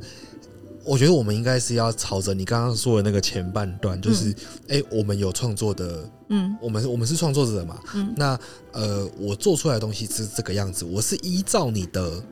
[0.84, 4.30] 我觉得我们应该是要朝着你刚刚说的那个前半段，就是
[4.68, 4.80] 哎、嗯。
[4.80, 8.38] 欸，我们有创作的，嗯，我们我们是创作者嘛，嗯，那
[8.72, 12.22] 呃，我做出来的东西是这个样子，我是依照你的，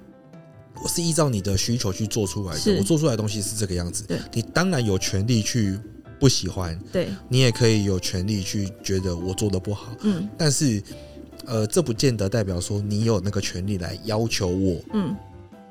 [0.82, 5.78] 我是依照你的需求去做出来的，我做出来的东西是这个样子，对，你当然有权利去
[6.18, 10.82] 不喜欢，对，你也可以有权利去觉得我做的不好，嗯，但是
[11.44, 15.14] 呃，这不见得代表说你有那个权利来要求我，嗯。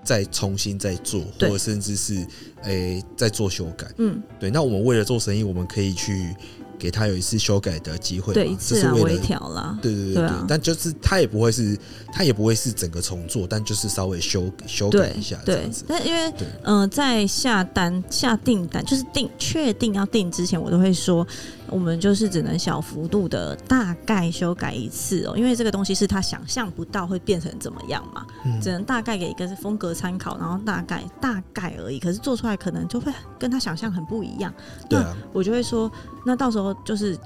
[0.08, 2.26] 再重新再做，或者甚至是
[2.64, 3.86] 诶再做修改。
[3.98, 4.50] 嗯，对。
[4.50, 6.34] 那我们为了做生意，我们可以去
[6.80, 9.78] 给他有一次修改的机会，对，一次啊，微调啦。
[9.82, 10.30] 对对对对。
[10.48, 11.78] 但就是他也不会是，
[12.14, 15.84] 他也不会是整个重做，但就是稍微修修改一下这样子。
[15.86, 21.28] 对，但因为嗯、呃，在下单下订单，就是定确定要订之前，我都会说。
[21.70, 32.00] 我们就是只能小幅度的大概修改一次哦，因为这个东西是他想象不到会变成怎么样嘛，嗯、只能大概给一个是风格参考，然后大概大概而已。
[32.00, 34.54] 可是做出来可能就会跟他想象很不一样。
[34.90, 35.92] 对啊，我就会说，
[36.26, 37.18] 那到时候就是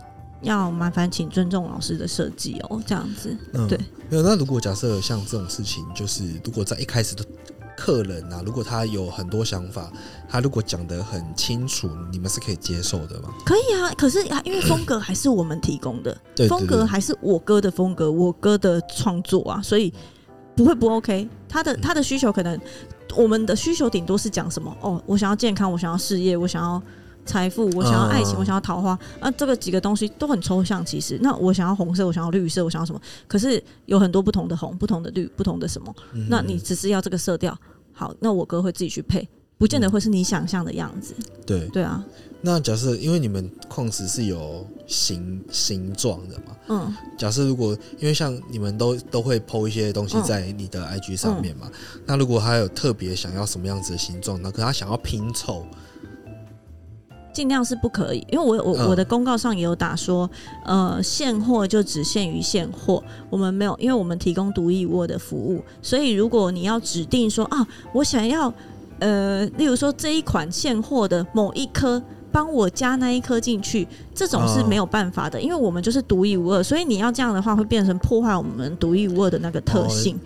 [0.42, 3.38] 要麻烦请尊重老师的设计哦，这样子。
[3.54, 3.78] 嗯、对，
[4.10, 4.24] 没有。
[4.24, 7.24] 那如果假设像这种事情，就是如果在一开始的。
[7.84, 9.92] 客人啊，如果他有很多想法，
[10.30, 13.30] 他如果讲得很清楚，你们是可以接受的吗？
[13.44, 19.92] 可以啊，可是因为风格还是我们提供的，对，风格还是我哥的风格，我哥的创作啊，所以
[20.56, 21.28] 不会不 OK。
[21.50, 22.60] 他的他的需求可能，
[23.16, 24.78] 我们的需求顶多是讲什么？
[24.82, 26.80] 哦，我想要健康，我想要事业，我想要
[27.26, 30.86] 财富，我想要爱情，我想要桃花啊，这个几个东西都很抽象。
[30.86, 33.02] 其实，那我想要红色，我想要绿色，我想要什么？
[33.28, 35.94] 可是有很多不同的红，不同的绿，不同的什么？
[36.30, 37.58] 那你只是要这个色调。
[37.94, 39.28] 好，那我哥会自己去配
[39.58, 41.14] 不见得会是你想象的样子。
[41.46, 42.04] 对对啊。
[42.44, 46.58] 那假设因为你们矿石是有形形状的嘛？
[46.70, 46.96] 嗯。
[47.18, 55.66] 假设如果因为像你们都都会 po 一些东西在你的 IG 上面嘛，嗯嗯、那如果他有特别想要什么样子的形状，那可他想要拼凑。
[57.34, 60.30] 尽量是不可以，因为我我我的公告上也有打说，
[60.66, 68.54] 呃，现货就只限于现货，我们没有，因为我们提供独一无二的服务，所以如果你要指定说啊，我想要，
[69.00, 80.20] 呃，例如说这一款现货的某一颗，帮我加那一颗进去，这种是没有办法的，因为我们就是独一无二，所以你要这样的话，会变成破坏我们独一无二的那个特性，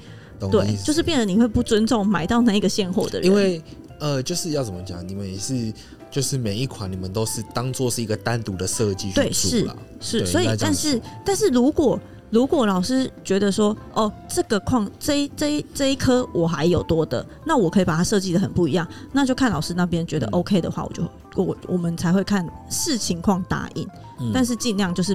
[0.52, 3.62] 对，就是变得你会不尊重买到那一个现货的人，因为
[4.00, 5.72] 呃，就是要怎么讲，你们也是。
[6.16, 9.68] 就是每一款你们都是当做是一个单独的设计去做，对，是
[10.00, 12.00] 是，所以但是但是如果
[12.30, 21.04] 如果老师觉得说哦，这个矿这一这一这一颗我还有多的，那我可以把它设计的很不一样，那就看老师那边觉得 OK 的话，我就
[21.36, 23.86] 我我们才会看视情况答应，
[24.22, 25.14] 嗯、但是尽量就是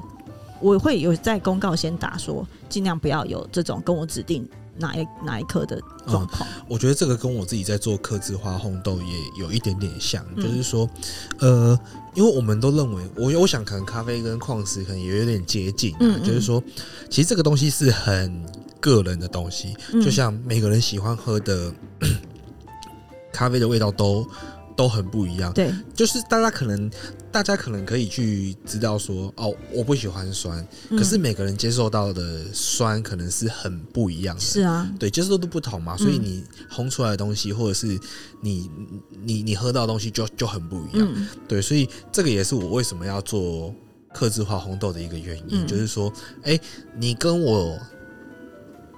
[0.61, 4.47] 我会有在公告先打说，尽量不要有这种跟我指定。
[4.81, 6.49] 哪一哪一颗的状况？
[6.49, 10.89] 嗯，我觉得这个跟我自己在做克制化烘豆也有一点点像，嗯、就是说，
[11.39, 11.79] 呃，
[12.15, 16.63] 因为我们都认为，我我想可能咖啡跟矿石可能也有点接近，啊，嗯嗯，就是说，
[17.09, 18.45] 其实这个东西是很
[18.81, 21.73] 个人的东西，嗯、就像每个人喜欢喝的
[23.33, 24.27] 咖啡的味道都。
[24.77, 26.91] 都很不一样，对，就是大家可能，
[27.33, 37.99] 大家可能可以去知道说，哦，我不喜欢酸，嗯、可是每个人接受到的酸可能是很不一样的，是啊，对，接受度不同嘛，所以你烘出来的东西，或者是
[38.41, 38.71] 你
[39.23, 43.75] 你你喝到的东西就就很不一样，嗯、对，所以这个也是我为什么要做
[44.13, 46.13] 克制化红豆的一个原因，嗯、就是说，
[46.43, 46.61] 哎、欸，
[46.97, 47.79] 你跟我。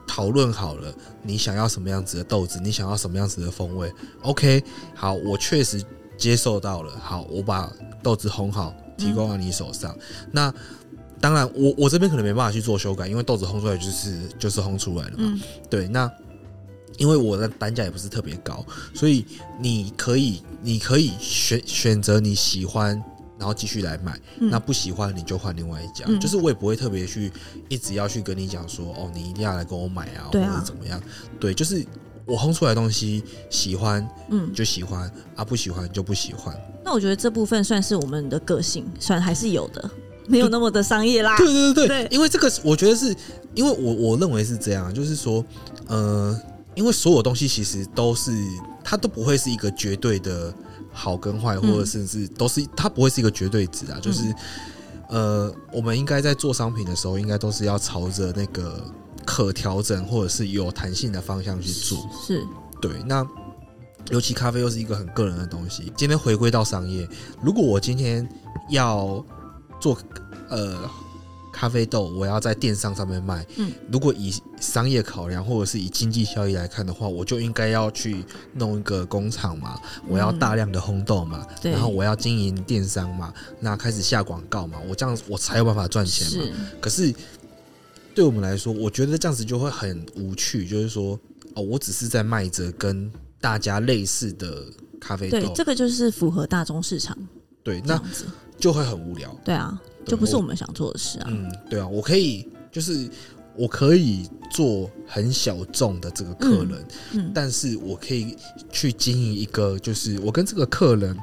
[0.05, 2.61] 讨论好了，你想要什么样子的豆子？
[2.61, 3.91] 你想要什么样子的风味
[4.21, 4.63] ？OK，
[4.95, 5.83] 好，我确实
[6.23, 6.93] 接受到了。
[7.03, 7.69] 好，我把
[8.01, 9.93] 豆子烘好，提供到你手上。
[9.99, 10.55] 嗯、那
[11.21, 15.17] 当然我，我我这边可能没办法去做修改，因为豆子烘出来就是就是烘出来了嘛。
[15.19, 16.09] 嗯、对，那
[16.99, 19.27] 因为我的单价也不是特别高，所以
[19.61, 23.03] 你可以你可以选选择你喜欢。
[23.39, 26.05] 然后继续来买，嗯、那不喜欢你就换另外一家。
[26.07, 27.33] 嗯、就是我也不会特别去
[27.69, 31.03] 一直要去跟你讲说，哦，你一定要来跟我买啊，啊或者怎么样？
[31.41, 31.85] 对，就是
[32.25, 36.55] 我烘出来的东西喜欢，嗯，就喜欢啊，不喜欢就不喜欢。
[36.85, 39.91] 那我觉得这部分算是我们的个性，算还是有的，
[40.27, 41.37] 没有那么的商业啦。
[41.37, 43.15] 对对对对，对因为这个我觉得是
[43.55, 45.45] 因为我我认为是这样，就是说，
[45.87, 46.39] 呃，
[46.75, 48.33] 因为所有东西其实都是
[48.83, 50.53] 它都不会是一个绝对的。
[50.95, 53.99] 好跟坏，或者甚至都是，它不会是一个绝对值啊。
[53.99, 54.31] 就是，
[55.09, 58.85] 呃，我们应该在做商品的时候，应该都是要朝着那个
[59.27, 61.99] 可调整或者是有弹性的方向去做。
[62.27, 62.43] 是，
[62.81, 62.91] 对。
[63.07, 63.27] 那
[64.11, 65.93] 尤其咖啡又是一个很个人的东西。
[65.97, 67.09] 今天回归到商业，
[67.43, 68.29] 如果我今天
[68.71, 69.25] 要
[69.81, 69.97] 做，
[70.49, 70.91] 呃。
[71.55, 73.47] 咖啡豆，我要在电商上面卖。
[73.57, 86.45] 嗯，如果以商业考量或者是以经济效益来看的话，我就应该要去弄一个工厂嘛，我要大量的烘豆嘛，嗯、然后我要经营电商嘛，那开始下广告嘛，我这样我才有办法赚钱嘛。
[86.47, 86.53] 是。
[86.81, 87.15] 可是
[88.15, 91.19] 对我们来说，我觉得这样子就会很无趣，就是说，
[91.55, 94.65] 哦，我只是在卖着跟大家类似的
[95.01, 97.17] 咖啡豆，对，这个就是符合大众市场。
[97.63, 98.03] 对，那
[98.59, 99.35] 就会很无聊。
[99.45, 99.81] 对啊。
[100.05, 101.29] 就不是我们想做的事啊。
[101.31, 103.09] 嗯，对啊，我可以，就是
[103.55, 106.73] 我可以做很小众的这个客人，
[107.13, 108.37] 嗯，嗯，但是我可以
[108.73, 111.17] 去经营一个，就是我跟这个客人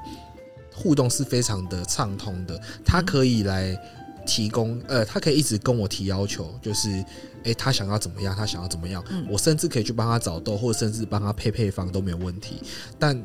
[0.73, 3.78] 互动是非常的畅通的，他可以来
[4.30, 7.04] 提供，呃，他可以一直跟我提要求，就是，
[7.44, 12.62] 哎，他想要怎么样，他想要怎么样，嗯，我甚至可以去帮他找豆，或者甚至帮他配配方都没有问题，
[13.00, 13.20] 但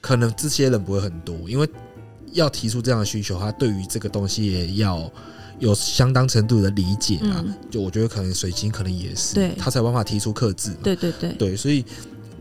[0.00, 1.68] 可能这些人不会很多，因为。
[2.32, 5.10] 要提出这样的需求，他对于这个东西也要
[5.58, 7.40] 有相当程度的理解啊。
[7.46, 10.74] 嗯、就我觉得可能水晶可能也是，对他才有办法提出克制。
[10.82, 11.82] 对对对对，所以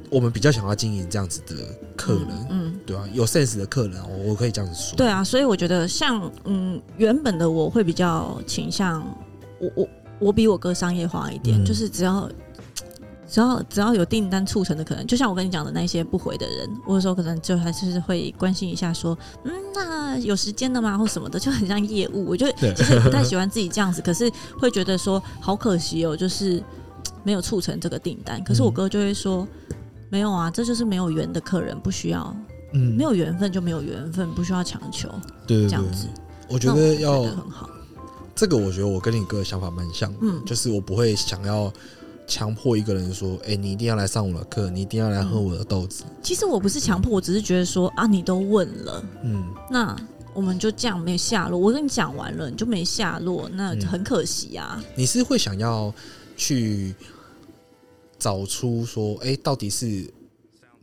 [0.10, 1.56] 我们比较想要经营这样子的
[1.96, 4.96] 客人，嗯，嗯对啊，有 sense 的客人，我我可以这样子说。
[4.96, 9.02] 对啊，所以我觉得像嗯，原本的我会比较倾向
[9.60, 9.88] 我我
[10.20, 12.30] 我比我哥商业化一点，嗯、就是只要。
[13.28, 20.96] 只要只要有订单促成的可能，就像我跟你讲的那些不回的人，我有时候可能就还是会关心一下，说，嗯，那有时间的吗？
[20.96, 22.24] 或什么的，就很像业务。
[22.24, 26.64] 我就 其实不太喜欢自己这样子，可是会觉得说好可惜哦，就是
[27.24, 28.42] 没有促成这个订单。
[28.44, 29.46] 可是我哥就会说，
[30.16, 32.34] 没有啊，这就是没有缘的客人，不需要，
[32.72, 35.10] 嗯，没有缘分就没有缘分，不需要强求，
[35.46, 36.08] 对，这样子。
[36.48, 37.70] 我觉得要很好。
[38.34, 41.70] 这个我觉得我跟你哥的想法蛮像，嗯，就是我不会想要。
[42.28, 49.96] 强迫一个人说：“哎、欸，你一定要来上我的课，你一定要来喝我的豆子。”其实我不是强迫，我只是觉得说啊，你都问了，嗯，那
[50.34, 51.60] 我们就这样没下落。
[51.60, 54.84] 我跟你讲完了，你就没下落，那很可惜啊。
[54.96, 55.94] 你是会想要
[56.36, 56.96] 去
[58.26, 60.12] 找出说，哎、欸，到底是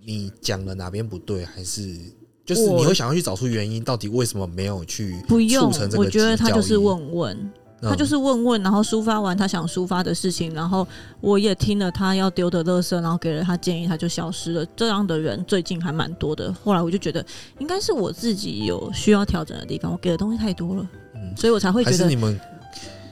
[0.07, 1.99] 你讲了哪边不对，还是
[2.47, 5.73] 就是你会想要去找出原因，到底为什么没有去不用？
[5.97, 7.53] 我觉得他就是问问。
[7.85, 10.87] 他就是问问，然后抒发完他想抒发的事情，然后
[11.21, 14.65] 我也听了他要丢的垃圾，然后给了他建议，他就消失了。
[14.77, 16.55] 这样的人最近还蛮多的。
[16.63, 17.27] 后来我就觉得，
[17.59, 22.39] 应该是我自己有需要调整的地方，我给的东西太多了，嗯，所以我才会觉得，你们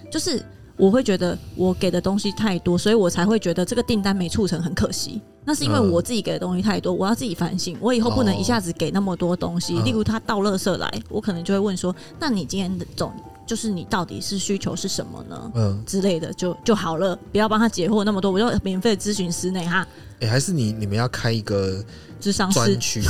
[0.08, 0.40] 就是
[0.80, 5.20] 我会觉得我给的东西太多，所以我才会觉得这个订单没促成很可惜。
[5.44, 9.78] 那是因为我自己给的东西太多，我要自己反省，我以后不能一下子给那么多东西。
[9.80, 13.12] 例如他倒垃圾来，我可能就会问说：“那你今天的总？”
[13.46, 15.52] 就是你到底是需求是什么呢？
[15.54, 19.84] 嗯，之类的就就好了，不要帮他解惑那么多，我就免费咨询师内哈。
[20.20, 21.84] 哎、欸，还是你你们要开一个
[22.20, 23.02] 智商专区？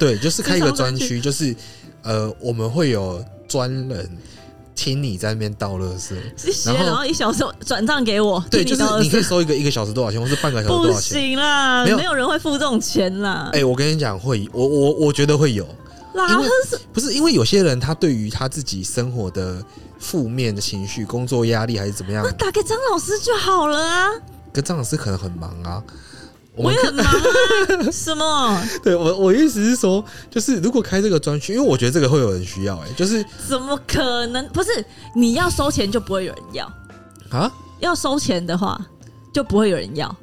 [0.00, 1.54] 对，就是开一个专区，就是
[2.02, 4.10] 呃，我们会有专人
[4.74, 8.44] 听你在那边倒垃圾，谢谢，然后然后一小时转账给我。
[8.50, 11.20] 对，就是你可以收一个一个小时多少钱，或是半个小时多少钱？
[11.20, 13.50] 不行啦，没有，没有人会付这种钱啦。
[13.52, 15.66] 哎、欸，我跟你讲，会，我我我觉得会有。
[16.16, 16.48] 因为
[16.92, 19.60] 不是因为有些人他对于他自己生活的
[19.98, 24.08] 负面的情绪、工作压力还是怎么样，那打给张老师就好了啊。
[24.52, 25.82] 跟张老师可能很忙啊，
[26.56, 27.90] 我，我也很忙啊。
[27.92, 28.62] 什么？
[28.82, 32.88] 对我我意思是说，就是如果开这个专区，因为我觉得这个会有人需要、欸。
[32.88, 34.46] 哎，就是怎么可能？
[34.48, 36.72] 不是你要收钱就不会有人要
[37.30, 37.50] 啊？
[37.80, 38.80] 要收钱的话
[39.32, 40.14] 就不会有人要，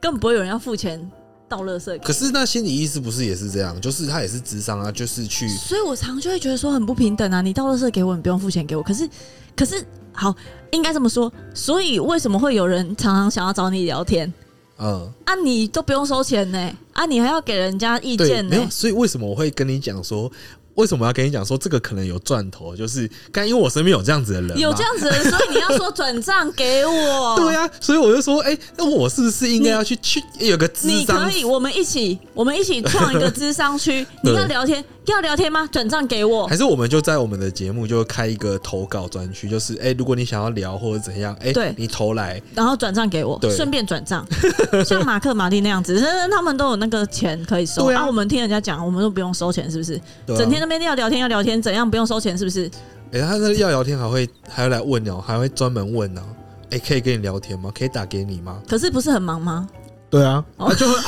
[0.00, 1.10] 更不会有人要付钱。
[1.48, 3.80] 倒垃圾，可是那心理医师不是也是这样？
[3.80, 5.48] 就是他也是智商啊，就是去。
[5.48, 7.42] 所以我常常就会觉得说很不平等啊！
[7.42, 8.82] 你倒垃圾给我，你不用付钱给我。
[8.84, 9.10] 可是，
[9.56, 10.32] 可是好，
[10.70, 11.32] 应该这么说。
[11.52, 14.32] 所以为什么会有人常常想要找你聊天？
[14.80, 18.56] 嗯，啊，你都不用收钱呢、欸，啊，你还要给人家意见呢、欸？
[18.58, 20.30] 没有，所以为什么我会跟你讲说？
[20.76, 22.74] 为什么要跟你讲说这个可能有赚头？
[22.74, 27.34] 就是刚因为我身边有这样子的人，有这样子的人，所以你要说转账给我。
[27.36, 30.70] 对呀、啊，所以我就说，哎、欸，那我是不是应该要去去有个？
[30.82, 34.06] 你可以，我们一起，我们一起创一个智商区。
[34.22, 35.68] 你要聊天，要聊天吗？
[35.72, 36.46] 转账给我。
[36.46, 44.26] 还是我们就在我们的节目就开一个投稿专区，就是哎、欸，如果你想要聊或者怎样，哎、欸，对，你投来，然后转账给我，顺便转账，
[44.86, 47.86] 像马克马蒂那样子，他们都有那个钱可以收。
[47.90, 50.00] 啊，我们听人家讲，我们都不用收钱，是不是？
[50.26, 52.36] 整天那边要聊天要聊天，怎样不用收钱？
[52.38, 52.70] 是不是？
[53.12, 56.22] 哎、欸，他那要聊天还会还要来问哦，还会专门问哦。
[56.70, 57.72] 哎、欸，可以跟你聊天吗？
[57.76, 58.60] 可以打给你吗？
[58.68, 59.68] 可是不是很忙吗？
[60.08, 60.94] 对啊，他、哦啊、就会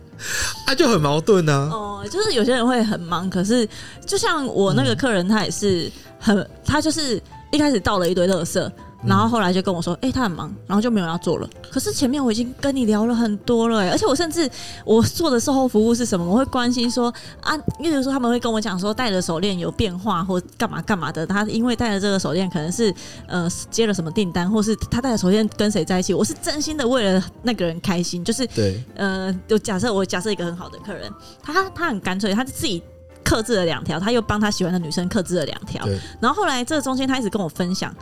[0.66, 1.72] 啊，啊就很矛盾呢、啊。
[1.72, 3.68] 哦，就是有些人会很忙，可是
[4.06, 7.20] 就像我那个客人，他也是很，嗯、他就是
[7.52, 8.70] 一开始倒了一堆垃圾。
[9.02, 11.48] 然后后来就跟我说，哎、欸，他很忙，然后就没有要做了。
[11.70, 14.48] 可是前面我已经跟你聊了很多了，哎，而且我甚至
[14.84, 16.24] 我做的售后服务是什么？
[16.24, 21.26] 我会关心说啊，例如说他们会跟我讲说，戴的手链有变化或干嘛干嘛的。
[21.26, 22.94] 他因为戴了这个手链，可能是
[23.26, 26.12] 呃接了什么订单，或是他戴的手链跟谁在一起。
[26.12, 31.10] 我是真心的为了那个人开心，就是对，呃，就假设我假设一个很好的客人，
[31.42, 32.82] 他他很干脆，他自己
[33.24, 35.86] 克制了两条，他又帮他喜欢的女生克制了两条。
[36.20, 37.94] 然后后来这个中间他一直跟我分享。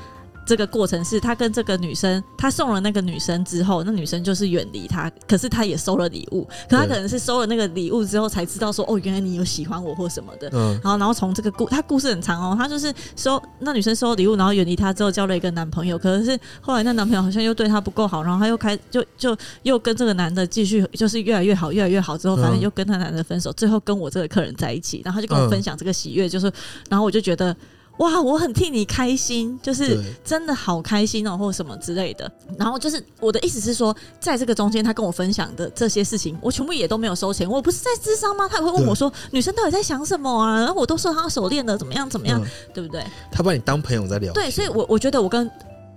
[0.48, 10.48] 这个过程是他跟这个女生，他送了那个女生之后，那女生就是远离他，可是他也收了礼物，可他可能是收了那个礼物之后才知道说，哦，原来你有喜欢我或什么的。
[10.54, 26.50] 嗯，然后然后从这个故，他故事很长哦，他就是收那女生收了礼物，然后远离他之后交了一个男朋友，可是后来那男朋友好像又对他不够好，然后他又开就就又跟这个男的继续就是越来越好，越来越好之后，反正又跟他男的分手，最后跟我这个客人在一起，然后他就跟我分享这个喜悦，就是，
[26.88, 27.54] 然后我就觉得。
[27.98, 32.30] 哇，我很替你开心，就是真的好开心哦，或什么之类的。
[32.56, 37.48] 然后就是我的意思是说，在这个中间，他跟我分享的这些事情，我全部也都没有收钱。
[37.48, 38.48] 我不是在智商吗？
[38.48, 43.04] 他也会问我说：“女生到底在想什么啊？”然后我都说他手链的怎么样怎么样，嗯，对不对？
[43.32, 44.32] 他把你当朋友在聊。
[44.32, 45.50] 对，所以我我觉得我跟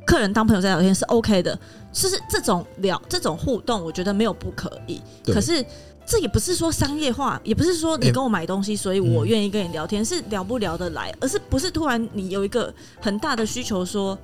[0.05, 1.57] 客人当朋友在聊天是 OK 的，
[1.91, 4.99] 就是这种聊这种互动，我觉得没有不可以。
[5.25, 5.63] 可是。
[6.05, 14.17] 这也不是说商业化，也不是说你跟我买东西，所以我愿意跟你聊天，是聊不聊得来，而是不是突然你有一个很大的需求，说，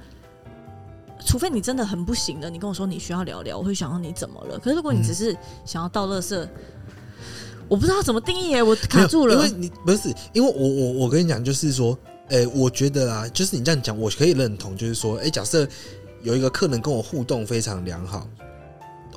[1.26, 4.60] 除非你真的很不行了，你跟我说你需要聊聊，我会想到你怎么了。
[4.60, 5.36] 可是如果你只是
[5.66, 6.48] 想要倒垃圾，
[7.70, 9.36] 我不知道怎么定义耶，我卡住了。
[9.36, 11.98] 因为你不是，因为我我我跟你讲，就是说，
[12.30, 15.68] 诶，我觉得啊，就是你这样讲，我可以认同，就是说，诶，假设
[16.22, 18.28] 有一个客人跟我互动非常良好。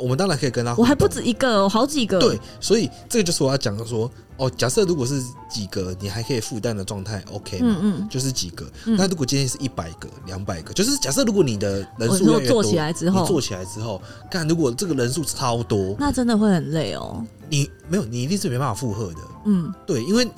[0.01, 2.19] 我们当然可以跟他，我还不止一个，好几个。
[2.19, 7.77] 对，所以这个就是我要讲的说，哦，假设如果是几个你还可以负担的状态，OK 吗？
[7.81, 8.65] 嗯嗯，就是几个。
[8.87, 17.25] 嗯、那如果今天是一百个、两百个，就是假设如果你的人数做起来之后，你做起来之后，看如果这个人数超多，那真的会很累哦。
[17.49, 19.21] 你没有，你一定是没办法负荷的。
[19.45, 20.29] 嗯，对，因为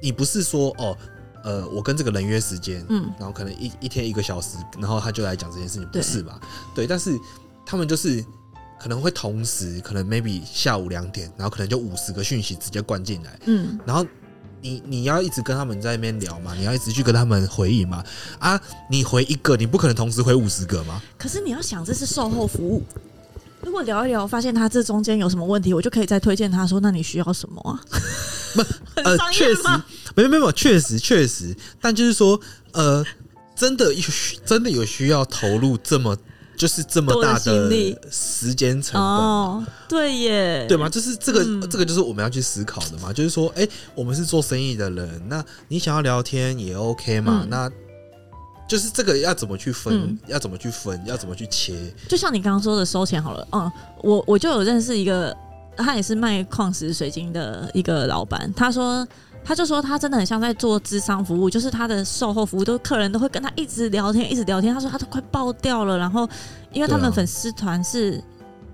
[0.00, 0.96] 你不是说哦。
[1.44, 6.38] 呃，我跟这个人约时间，嗯，然后可能一一天一个小时，然后他就来讲这件事情，不是吧？
[6.74, 7.18] 对，但是
[7.64, 8.22] 他们就是
[8.80, 14.06] 可能会同时，可能 maybe 下午两点，然后可能就五十个讯息直接灌进来，嗯，然后
[14.60, 18.04] 你你要一直跟他们在那边聊嘛，你要一直去跟他们回应嘛，
[18.38, 18.60] 啊，
[18.90, 21.02] 你回一个，你不可能同时回五十个嘛。
[21.18, 22.82] 可是你要想，这是售后服务，
[23.62, 27.80] 如果聊一聊，发现他这中间有什么问题，我就可以再推荐他说，那你需要什么啊？
[28.54, 28.62] 不，
[29.02, 29.62] 呃， 确实。
[30.14, 32.40] 没有没有，确实确实，但就是说，
[32.72, 33.04] 呃，
[33.54, 34.02] 真的有
[34.44, 36.16] 真的有需要投入这么
[36.58, 37.70] 就是这么大的
[38.10, 40.88] 时间成本哦，对耶，对吗？
[40.88, 43.12] 就是这个、嗯、这个就是我们要去思考的嘛。
[43.12, 47.42] 就是说，哎、欸，我们是做生意的人，那你想要聊天也 OK 嘛？
[47.44, 47.70] 嗯、那
[48.68, 49.94] 就是这个要怎么去分？
[49.94, 51.00] 嗯、要怎么去分？
[51.06, 51.74] 要怎么去切？
[52.08, 53.70] 就像你刚刚说的收钱好了，嗯，
[54.02, 55.34] 我我就有认识一个，
[55.76, 59.06] 他也是卖矿石水晶的一个老板，他说。
[59.44, 64.74] 他就说他真的很像在做智商服务，就是他的售后服务，都客人都会跟他一直聊天，一直聊天。
[64.74, 66.28] 他说他都快爆掉了，然后
[66.70, 68.22] 因为他们粉丝团是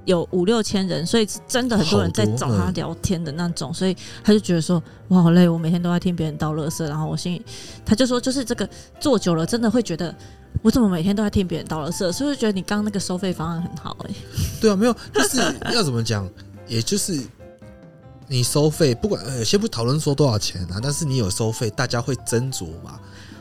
[0.04, 7.42] 有五六千人，所以真的很多人在找他聊天的那种，所以他就觉得说我好累，我每天都在听别人倒垃圾，然后我心里
[7.84, 10.12] 他就说就是这个做久了，真的会觉得
[10.60, 14.14] 我怎么每天都在听别人倒垃圾，所以觉得你刚刚那个收费方案很好哎、欸。
[14.60, 15.40] 对啊，没有，就是
[15.72, 16.28] 要怎么讲，
[16.66, 17.22] 也就是。
[18.26, 22.98] 你收费不管呃，先不讨论说多少钱啊，但是你有收费，大家会斟酌嘛，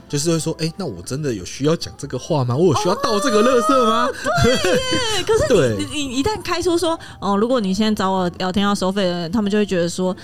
[0.09, 2.55] 就是会说，哎、欸，那我真的有需要讲这个话吗？
[2.55, 4.05] 我有需要倒这个垃圾吗？
[4.05, 4.13] 哦、
[4.43, 10.15] 对耶，可是你你你一旦开出说，哦，如果你现在找我聊天要收费的人，他们就会觉得说，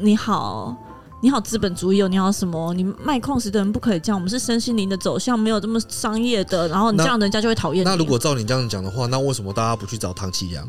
[0.00, 0.74] 你好，
[1.20, 2.72] 你好资本主义哦，你好什么？
[2.74, 7.84] 你卖矿石的人不可以这样，我们是身心灵的走向，没有这么商业的，然后你这样人家就会讨厌。
[7.84, 10.66] 那如果照你这样讲的话，那为什么大家不去找唐启阳？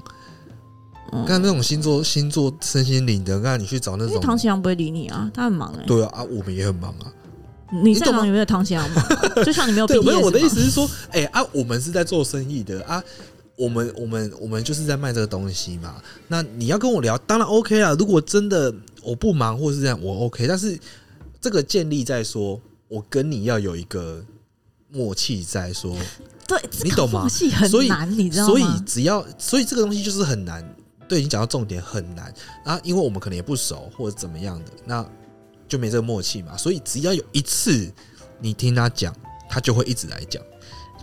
[1.26, 5.86] 看那种星座星座身心灵的，那你去找那种唐启阳不会理你啊，他很忙哎、欸。
[5.86, 7.12] 对啊，啊，我们也很忙啊。
[7.84, 9.44] 你在忙有没有唐启阳忙、啊？
[9.44, 10.02] 就像你没有 毕业。
[10.02, 13.04] 没有，我的意思是说，哎、欸、啊，我们是在做生意的啊，
[13.56, 15.96] 我们我们我们就是在卖这个东西嘛。
[16.28, 17.96] 那你要跟我聊，当然 OK 啊。
[17.98, 20.46] 如果真的我不忙或是这样，我 OK。
[20.48, 20.78] 但是
[21.42, 24.24] 这个建立在说，我跟你要有一个
[24.92, 25.98] 默契，在说，
[26.48, 27.28] 对，你懂吗？
[27.30, 28.54] 所以很难，你知道吗？
[28.54, 30.75] 所以只要，所以这个东西就是很难。
[31.08, 32.34] 对，你讲到重点很难
[32.64, 35.08] 啊，因为我们可能也不熟或者怎么样的，那
[35.68, 36.58] 就没这个默契嘛。
[36.58, 37.92] 所以只要有一次
[38.40, 39.16] 你听他讲，
[39.50, 40.42] 他就会一直来讲。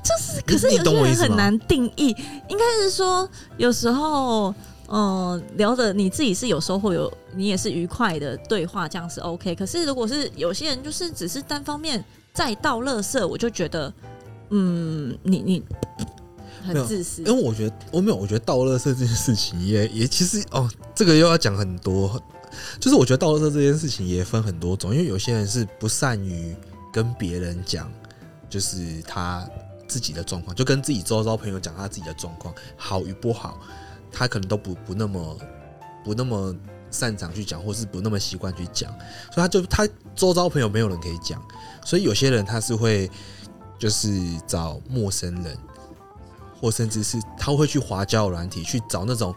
[0.03, 2.09] 就是，可是有些人很难定义，
[2.49, 4.53] 应该是说有时候，
[4.89, 9.55] 嗯、呃，聊的你自己是有收获，有你也是愉快的对话，这样是 OK。
[9.55, 13.93] 可是如果是有些人就是只是单方面在倒垃圾，我就觉得，
[14.51, 15.63] 嗯，你你。
[16.63, 22.21] 很自私，因为我觉得我没有，我觉得倒垃圾这件事情也 也其实哦，这个又要讲很多，
[22.81, 26.55] 就是我觉得倒垃圾这件事情也分很多种，因为有些人是不善于
[26.93, 27.91] 跟别人讲，
[28.49, 29.49] 就是他
[29.89, 33.61] 自己的状况，就跟自己周遭朋友讲他自己的状况好与不好，
[34.11, 35.39] 他可能都不不那么
[36.05, 36.55] 不那么
[36.91, 38.91] 擅长去讲，或是不那么习惯去讲，
[39.33, 41.43] 所以他就他周遭朋友没有人可以讲，
[41.85, 43.11] 所以有些人他是会
[43.79, 44.13] 就是
[44.47, 45.57] 找陌生人。
[46.63, 49.35] 或甚至是他会去滑交友软体去找那种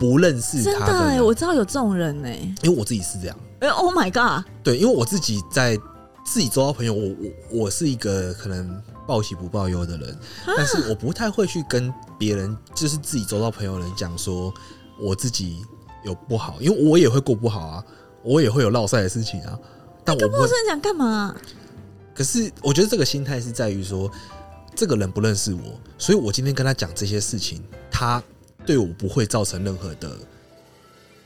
[0.00, 0.86] 不认识他的。
[0.86, 2.28] 真的哎，我知道有这种人呢。
[2.62, 3.36] 因为我自己是这样。
[3.60, 4.44] 哎，Oh my god！
[4.64, 5.78] 对，因为我自己在
[6.24, 14.52] 自己周遭朋友，我我我是一个可能报喜不报忧的人，但是我不太会去跟别人，就是自己周遭朋友人讲说
[15.00, 15.64] 我自己
[16.04, 17.84] 有不好，因为我也会过不好啊，
[18.24, 19.56] 我也会有落赛的事情啊。
[20.04, 21.32] 但我跟陌生人讲干嘛？
[22.12, 24.10] 可是我觉得这个心态是在于说。
[24.76, 28.22] 这个人不认识我，所以我今天跟他讲这些事情，他
[28.66, 30.18] 对我不会造成任何的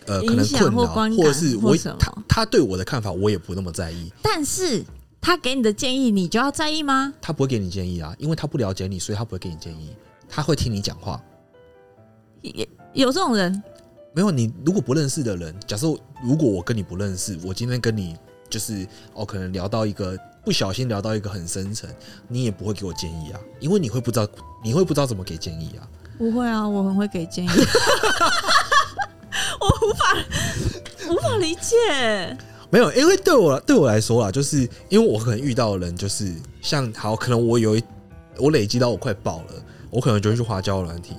[0.07, 4.13] 呃可能困扰，或者是我他他对我的看法我也不那么在意。
[4.23, 4.85] 但是
[5.21, 7.13] 他给你的建议，你就要在意吗？
[7.21, 9.97] 他不会给你建议啊，因为他不了解你，所以他不会给你建议，
[10.29, 11.21] 他会听你讲话。
[12.43, 13.61] 有有这种人？
[14.15, 15.89] 没有，你如果不认识的人，假设
[16.23, 18.17] 如果我跟你不认识，我今天跟你
[18.49, 20.17] 就是哦，可能聊到一个。
[20.45, 21.89] 不小心聊到一个很深层，
[22.29, 24.27] 你也不会给我建议啊，因为你会不知道，
[24.65, 25.87] 你会不知道怎么给建议啊。
[26.19, 27.49] 不会啊，我很会给建议。
[29.61, 30.17] 我无法
[31.11, 32.37] 无法理解。
[32.71, 37.83] 没有，因为对我对我来说啊，就是因为我可能遇到的人，就是像好，可能我有一
[38.39, 39.55] 我累积到我快爆了，
[39.91, 41.15] 我可能就会去花椒软体。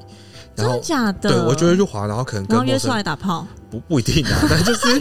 [0.81, 1.29] 假的？
[1.29, 4.81] 对我就会去滑，然后可能跟约出来打炮，不不一定啊， 但就是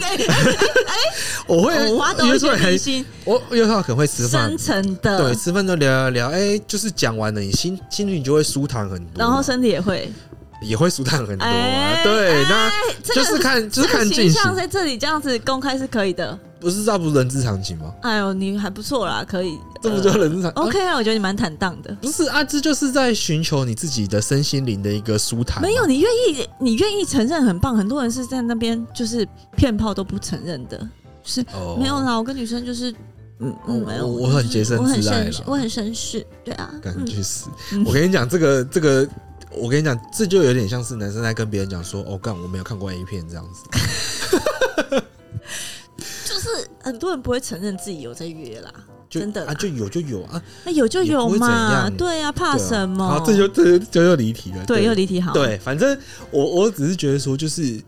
[1.47, 3.05] 我会我挖到一约出来，些明星。
[3.25, 4.49] 我约出来可能会吃饭。
[4.49, 10.11] 深，层的，对，吃饭都聊聊聊，哎，就是讲完了，你心心里就会舒坦很多，然后身体也会，
[10.61, 11.51] 也会舒坦很多啊。
[11.51, 12.71] 哎对，那
[13.03, 16.37] 就是看就是看这个进行，形象在这里这样子公开是可以的。
[16.59, 17.91] 不是这不是人之常情吗？
[18.03, 19.57] 哎呦，你还不错啦，可以。
[19.81, 20.95] 这不就人之常呃 OK 啊？
[20.95, 21.91] 我觉得你蛮坦荡的。
[21.99, 25.59] 不是啊，这就是在寻求你自己的身心灵的一个舒坦。
[25.59, 27.75] 没有，你愿意，你愿意承认很棒。
[27.75, 30.87] 很多人是在那边就是骗炮都不承认的，
[31.23, 32.15] 是、哦、没有啦。
[32.15, 32.91] 我跟女生就是，
[33.39, 36.71] 嗯嗯，没有，我我很洁身自爱了，我很绅士，对啊。
[36.79, 37.49] 敢去死！
[37.73, 39.07] 嗯、我跟你讲，这个这个，
[39.53, 43.63] 我跟你讲，这就有点像是男生在跟别人讲说：“哦，干，我没有看过 A 片这样子。
[46.25, 48.73] ”就是很多人不会承认自己有在约啦，
[49.09, 53.05] 真的啊，就有就有啊，那有就有嘛，对啊，怕什么？
[53.05, 55.33] 好，这就这就又离题了，对，又离题好。
[55.33, 55.97] 对，反正
[56.31, 57.81] 我我只是觉得说，就是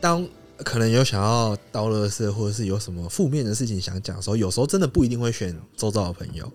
[0.00, 0.26] 当
[0.58, 6.50] 可能有想要倒乐色，或者是有什么负面的事情想讲的时候，有时候真的不一定会选周遭的朋友，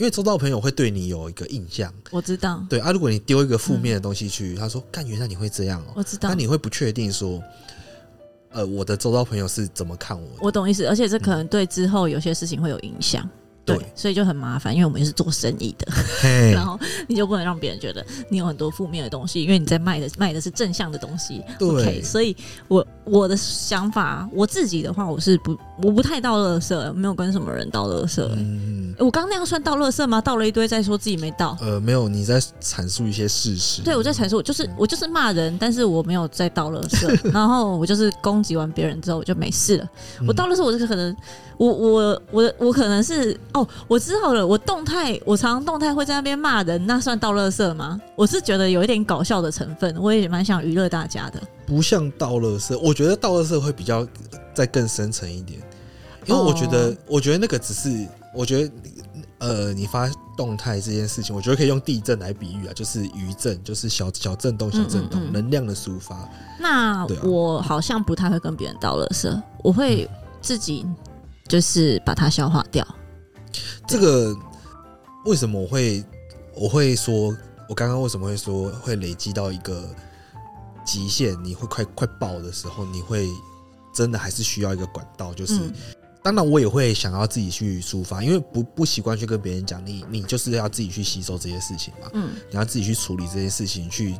[0.00, 1.92] 因为周遭朋友会对你有一个印象。
[2.10, 7.42] 我知道，对啊，如果你丢一个负面的东西去，他说：“干，原来你会这样哦。”我知道，那你会不确定说。
[8.52, 10.36] 呃，我的周遭朋友是怎么看我的？
[10.40, 13.28] 我懂意思，而且这可能对之后有些事情会有影响。
[13.64, 15.86] 对，对，所以就很麻烦，因为我们是做生意的，
[16.50, 21.44] 然后你就不能让别人觉得你有很多负面的东西，因为你在卖的卖的是正向的东西。
[21.58, 22.34] 对，okay, 所以
[22.66, 28.22] 我我的想法，我自己的话，我是不我不太倒垃圾，没有跟什么人倒垃圾。
[28.36, 30.20] 嗯，我刚刚那样算倒垃圾吗？
[30.20, 31.56] 倒了一堆再说自己没倒。
[31.60, 33.82] 呃，没有，你在阐述一些事实。
[33.82, 39.88] 对，我在阐述，就是我就是骂人，但是我没有在倒垃圾， 然后我就是攻击完别人之后我就没事了。
[40.28, 41.16] 我倒垃圾，我这个可能。
[41.56, 44.46] 我我我我可能是哦，我知道了。
[44.46, 48.00] 我动态，我常常动态会在那边骂人，那算倒垃圾吗？
[48.16, 51.38] 我是觉得有一点搞笑的成分，我也蛮想娱乐大家的。
[51.70, 54.04] 不像倒垃圾，我觉得倒垃圾会比较
[54.52, 55.60] 再更深层一点，
[56.26, 58.72] 因为我觉得，哦、我觉得那个只是，我觉得
[59.38, 66.28] 呃，你发动态这件事情，我觉得可以用地震来比喻啊，就是余震，就是小小震动、小震动，嗯嗯嗯能量的抒发。
[66.58, 70.10] 那我好像不太会跟别人倒垃圾，我会
[70.42, 70.84] 自己。
[71.48, 72.86] 就是把它消化掉。
[73.84, 74.32] 这个
[75.24, 76.04] 为什么我会
[76.54, 77.36] 我会说，
[77.68, 79.82] 我刚刚为什么会说会累积到一个
[80.84, 81.36] 极限？
[81.44, 83.28] 你会快快爆的时候，你会
[83.94, 85.32] 真的还是需要一个管道。
[85.34, 85.72] 就是，嗯、
[86.22, 92.10] 当然我也会想要自己去抒发，因为不不习惯去跟别人讲，你你就是要自己去吸收这些事情嘛。
[92.14, 94.16] 嗯，你要自己去处理这些事情去。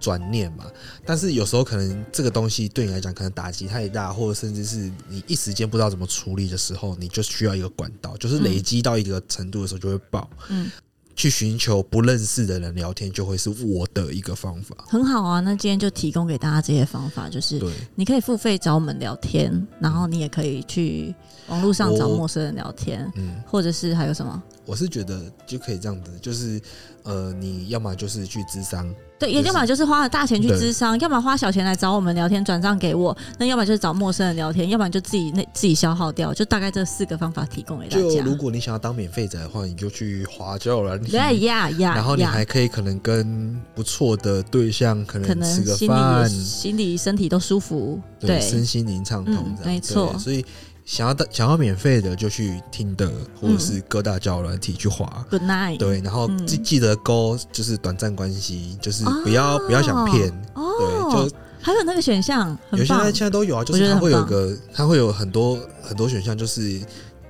[0.00, 0.64] 转念嘛，
[1.04, 10.30] 但是有时候可能这个东西对你来讲可能打击太大，或者甚至是你一时间不知道怎么处理的时候，你就需要一个管道，就是累积到一个程度的时候就会爆。
[10.50, 10.70] 嗯，
[11.18, 14.76] 去寻求不认识的人聊天，就会是我的一个方法。
[14.86, 17.60] 很好啊，那今天就提供给大家这些方法，就是，
[17.96, 21.12] 你可以付费找我们聊天，然后你也可以去
[21.48, 24.40] 网络上找陌生人聊天，嗯，或者是还有什么？
[24.68, 26.60] 我是觉得就可以这样子，就是
[27.02, 28.94] 呃，你要么就是去咨商。
[29.18, 33.16] 对，也要么就是花了大钱去咨商，要么花小钱来找我们聊天，转账给我。
[33.38, 36.34] 那要么就是找陌生人聊天，要不然就自己那自己消耗掉。
[36.34, 38.02] 就大概这四个方法提供给大家。
[38.02, 41.12] 就如果你想要当免费仔的话，你就去花交友软体。
[41.12, 50.16] 对呀呀，然后你还可以可能跟不错的对象，可能吃个饭，心理心理身体都舒服，对，身心灵畅通，嗯，没错。
[50.18, 50.44] 所以。
[50.88, 55.06] 想要的想要免费的就去听的，或者是各大交友软体去滑。
[55.28, 55.76] Good night。
[55.76, 60.30] 对，然后记记得勾就是短暂关系，就是不要不要想骗。
[60.54, 61.30] 对，就
[61.60, 66.80] 还有那个选项，有些现在现在都有啊，就是它会有个它会有很多很多选项，就是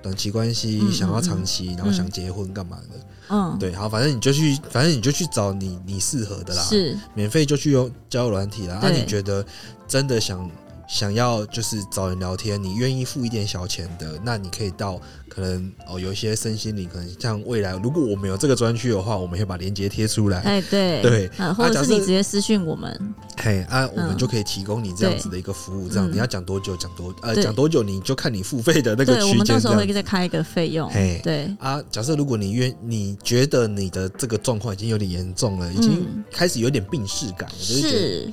[0.00, 3.00] 短期关系，想要长期，然后想结婚干嘛的。
[3.30, 6.62] 嗯，对，好，反正你就去，反正你就去找你你适合的啦。
[6.62, 8.78] 是，免费就去用交友软体啦。
[8.80, 9.44] 那你觉得
[9.88, 10.48] 真的想？
[10.88, 20.40] 想要就是找人聊天，你愿意付一点小钱的，那你可以到可能哦，有一些身心灵，可能像未来，如果我们有这个专区的话，我们会把链接贴出来。
[20.40, 25.90] 哎，对对、啊，或者是你直接私讯我们，嘿啊，我们就可以提供你这样子的一个服务。
[25.90, 29.20] 这样你要讲多久讲多呃讲多久，你就看你付费的那个区间。
[29.20, 30.88] 对，我们到时候会再开一个费用。
[30.88, 38.32] 嘿，对啊，假设如果你愿你觉得你的这个状况已经有点严重了，已经开始有点病逝感了，就是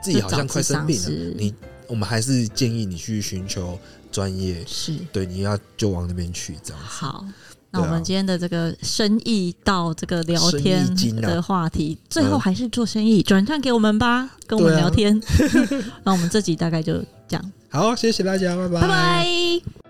[0.00, 1.52] 自己好像快生病了，你。
[1.88, 3.78] 我们还是建议你去寻求
[4.12, 6.88] 专业，是对，你要就往那边去这样子。
[6.88, 7.24] 好，
[7.70, 10.86] 那我们今天的这个生意到这个聊天
[11.16, 15.20] 的话题，最后还是做生意，转账给我们吧，跟我们聊天。
[16.04, 16.94] 那我们这集大概就
[17.26, 17.52] 这样。
[17.70, 19.87] 好，谢谢大家，拜拜，拜拜。